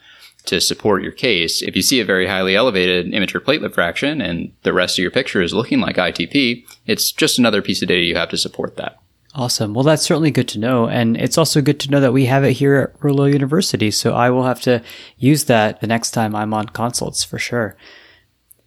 to 0.46 0.60
support 0.60 1.02
your 1.02 1.12
case. 1.12 1.62
If 1.62 1.76
you 1.76 1.82
see 1.82 2.00
a 2.00 2.04
very 2.04 2.26
highly 2.26 2.56
elevated 2.56 3.12
immature 3.14 3.40
platelet 3.40 3.74
fraction 3.74 4.20
and 4.20 4.52
the 4.62 4.72
rest 4.72 4.98
of 4.98 5.02
your 5.02 5.10
picture 5.10 5.42
is 5.42 5.54
looking 5.54 5.80
like 5.80 5.96
ITP, 5.96 6.66
it's 6.86 7.12
just 7.12 7.38
another 7.38 7.62
piece 7.62 7.82
of 7.82 7.88
data 7.88 8.02
you 8.02 8.16
have 8.16 8.30
to 8.30 8.36
support 8.36 8.76
that. 8.76 8.98
Awesome. 9.34 9.72
Well, 9.72 9.84
that's 9.84 10.02
certainly 10.02 10.30
good 10.30 10.48
to 10.48 10.58
know. 10.58 10.88
And 10.88 11.16
it's 11.16 11.38
also 11.38 11.62
good 11.62 11.80
to 11.80 11.90
know 11.90 12.00
that 12.00 12.12
we 12.12 12.26
have 12.26 12.44
it 12.44 12.52
here 12.52 12.74
at 12.74 13.02
Rouleau 13.02 13.24
University. 13.24 13.90
So 13.90 14.12
I 14.12 14.28
will 14.28 14.44
have 14.44 14.60
to 14.62 14.82
use 15.16 15.44
that 15.44 15.80
the 15.80 15.86
next 15.86 16.10
time 16.10 16.34
I'm 16.34 16.52
on 16.52 16.66
consults 16.66 17.24
for 17.24 17.38
sure. 17.38 17.76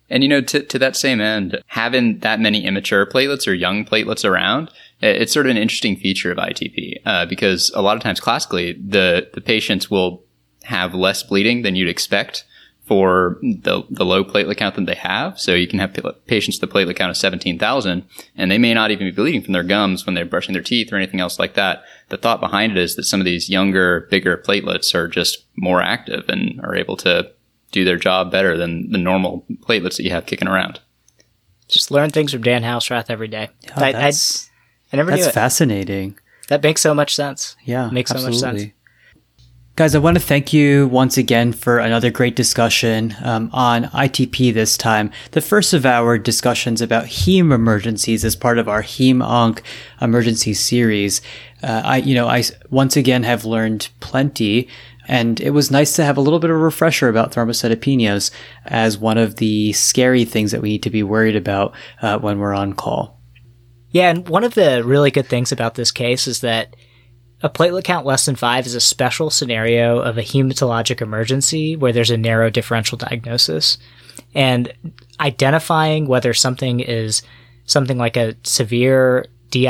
And 0.10 0.24
you 0.24 0.30
know, 0.30 0.42
to, 0.42 0.62
to 0.62 0.80
that 0.80 0.96
same 0.96 1.22
end, 1.22 1.62
having 1.68 2.20
that 2.20 2.40
many 2.40 2.66
immature 2.66 3.06
platelets 3.06 3.48
or 3.48 3.54
young 3.54 3.86
platelets 3.86 4.28
around, 4.28 4.72
it's 5.02 5.34
sort 5.34 5.46
of 5.46 5.52
an 5.52 5.58
interesting 5.58 5.96
feature 5.96 6.32
of 6.32 6.38
ITP 6.38 6.96
uh, 7.06 7.26
because 7.26 7.72
a 7.76 7.82
lot 7.82 7.98
of 7.98 8.04
times 8.04 8.20
classically, 8.20 8.74
the, 8.74 9.30
the 9.34 9.42
patients 9.42 9.90
will 9.92 10.24
have 10.64 10.96
less 10.96 11.22
bleeding 11.22 11.62
than 11.62 11.76
you'd 11.76 11.90
expect 11.90 12.44
for 12.86 13.40
the, 13.42 13.84
the 13.90 14.06
low 14.06 14.24
platelet 14.24 14.58
count 14.58 14.76
that 14.76 14.86
they 14.86 14.96
have. 14.96 15.40
So 15.40 15.54
you 15.56 15.68
can 15.68 15.80
have 15.80 15.98
patients 16.28 16.60
with 16.62 16.70
a 16.70 16.74
platelet 16.74 16.96
count 16.96 17.10
of 17.10 17.18
17,000 17.18 18.04
and 18.36 18.52
they 18.52 18.60
may 18.60 18.74
not 18.74 18.92
even 18.92 19.08
be 19.08 19.12
bleeding 19.12 19.42
from 19.42 19.54
their 19.54 19.64
gums 19.64 20.06
when 20.06 20.14
they're 20.14 20.26
brushing 20.26 20.54
their 20.54 20.62
teeth 20.62 20.94
or 20.94 20.96
anything 20.96 21.20
else 21.20 21.40
like 21.40 21.56
that. 21.56 21.84
The 22.10 22.18
thought 22.18 22.40
behind 22.40 22.74
it 22.74 22.78
is 22.78 22.96
that 22.96 23.04
some 23.04 23.20
of 23.20 23.26
these 23.26 23.50
younger, 23.50 24.08
bigger 24.12 24.38
platelets 24.38 24.94
are 24.94 25.08
just 25.08 25.46
more 25.56 25.82
active 25.82 26.30
and 26.30 26.62
are 26.62 26.76
able 26.76 26.96
to 26.98 27.32
do 27.72 27.84
their 27.84 27.98
job 27.98 28.32
better 28.32 28.56
than 28.56 28.92
the 28.92 28.98
normal 29.00 29.46
platelets 29.62 29.98
that 29.98 30.04
you 30.04 30.12
have 30.12 30.28
kicking 30.28 30.48
around. 30.48 30.80
Just 31.68 31.90
learn 31.90 32.12
things 32.12 32.32
from 32.32 32.44
Dan 32.44 32.62
Houserath 32.62 33.10
every 33.10 33.28
day. 33.28 33.50
Oh, 33.76 33.84
I, 33.84 33.94
I, 33.94 34.12
I, 34.94 34.98
never 34.98 35.10
that's 35.10 35.32
fascinating. 35.32 36.20
That 36.50 36.62
makes 36.62 36.82
so 36.82 36.94
much 36.94 37.16
sense. 37.16 37.56
Yeah, 37.64 37.90
makes 37.90 38.12
absolutely. 38.12 38.38
so 38.38 38.46
much 38.46 38.60
sense. 38.60 38.72
Guys, 39.76 39.94
I 39.94 40.00
want 40.00 40.16
to 40.16 40.24
thank 40.24 40.54
you 40.54 40.88
once 40.88 41.18
again 41.18 41.52
for 41.52 41.80
another 41.80 42.10
great 42.10 42.38
discussion 42.38 43.14
um, 43.22 43.50
on 43.52 43.84
ITP 43.88 44.54
this 44.54 44.78
time. 44.78 45.12
The 45.32 45.42
first 45.42 45.74
of 45.74 45.86
our 45.86 46.18
discussions 46.18 46.82
about 46.82 47.08
heme 47.08 47.54
emergencies 47.54 48.24
as 48.24 48.38
part 48.38 48.58
of 48.58 48.70
our 48.70 48.82
heme 48.82 49.22
onc 49.22 49.62
emergency 50.00 50.54
series. 50.54 51.22
Uh, 51.62 51.82
I, 51.84 51.98
you 51.98 52.16
know, 52.16 52.26
I 52.26 52.44
once 52.70 52.96
again 52.96 53.24
have 53.24 53.44
learned 53.44 53.90
plenty 54.00 54.70
and 55.10 55.42
it 55.42 55.50
was 55.50 55.70
nice 55.70 55.94
to 55.98 56.06
have 56.06 56.16
a 56.16 56.22
little 56.22 56.40
bit 56.40 56.52
of 56.52 56.56
a 56.56 56.60
refresher 56.60 57.10
about 57.10 57.34
thrombocytopenias 57.34 58.32
as 58.64 58.98
one 58.98 59.18
of 59.18 59.36
the 59.36 59.74
scary 59.74 60.24
things 60.24 60.54
that 60.54 60.62
we 60.62 60.70
need 60.70 60.84
to 60.84 60.90
be 60.90 61.04
worried 61.04 61.36
about 61.36 61.76
uh, 62.02 62.18
when 62.18 62.40
we're 62.40 62.54
on 62.54 62.72
call. 62.72 63.20
Yeah, 63.90 64.10
and 64.10 64.30
one 64.30 64.46
of 64.46 64.54
the 64.54 64.86
really 64.86 65.12
good 65.12 65.28
things 65.28 65.52
about 65.52 65.76
this 65.76 65.92
case 65.92 66.28
is 66.28 66.40
that 66.40 66.78
a 67.46 67.50
platelet 67.50 67.84
count 67.84 68.08
less 68.08 68.26
than 68.26 68.36
five 68.36 68.66
is 68.66 68.74
a 68.74 68.82
special 68.82 69.30
scenario 69.30 70.00
of 70.00 70.18
a 70.18 70.24
hematologic 70.24 71.00
emergency 71.00 71.76
where 71.76 71.94
there's 71.94 72.10
a 72.10 72.18
narrow 72.18 72.50
differential 72.50 72.98
diagnosis. 72.98 73.78
And 74.34 74.74
identifying 75.20 76.08
whether 76.08 76.34
something 76.34 76.80
is 76.80 77.22
something 77.66 78.00
like 78.00 78.18
a 78.18 78.36
severe 78.42 79.28
DIC, 79.52 79.68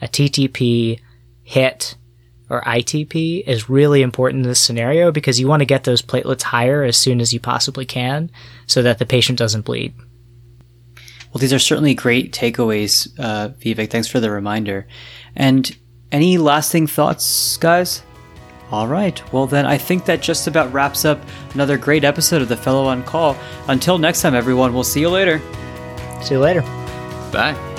a 0.00 0.08
TTP, 0.08 0.98
HIT, 1.42 1.94
or 2.48 2.62
ITP 2.62 3.46
is 3.46 3.68
really 3.68 4.00
important 4.00 4.42
in 4.42 4.48
this 4.48 4.58
scenario 4.58 5.12
because 5.12 5.38
you 5.38 5.46
want 5.46 5.60
to 5.60 5.66
get 5.66 5.84
those 5.84 6.00
platelets 6.00 6.42
higher 6.42 6.84
as 6.84 6.96
soon 6.96 7.20
as 7.20 7.34
you 7.34 7.40
possibly 7.40 7.84
can 7.84 8.30
so 8.66 8.80
that 8.80 8.98
the 8.98 9.04
patient 9.04 9.38
doesn't 9.38 9.66
bleed. 9.66 9.92
Well, 11.32 11.40
these 11.40 11.52
are 11.52 11.58
certainly 11.58 11.92
great 11.92 12.32
takeaways, 12.32 13.12
uh, 13.18 13.50
Vivek. 13.50 13.90
Thanks 13.90 14.08
for 14.08 14.20
the 14.20 14.30
reminder. 14.30 14.86
And 15.36 15.76
any 16.12 16.38
lasting 16.38 16.86
thoughts, 16.86 17.56
guys? 17.56 18.02
All 18.70 18.86
right. 18.86 19.22
Well, 19.32 19.46
then 19.46 19.66
I 19.66 19.76
think 19.76 20.06
that 20.06 20.22
just 20.22 20.46
about 20.46 20.72
wraps 20.72 21.04
up 21.04 21.20
another 21.52 21.76
great 21.76 22.04
episode 22.04 22.40
of 22.40 22.48
the 22.48 22.56
Fellow 22.56 22.86
on 22.86 23.02
Call. 23.02 23.36
Until 23.68 23.98
next 23.98 24.22
time, 24.22 24.34
everyone, 24.34 24.72
we'll 24.72 24.84
see 24.84 25.00
you 25.00 25.10
later. 25.10 25.40
See 26.22 26.34
you 26.34 26.40
later. 26.40 26.62
Bye. 27.32 27.71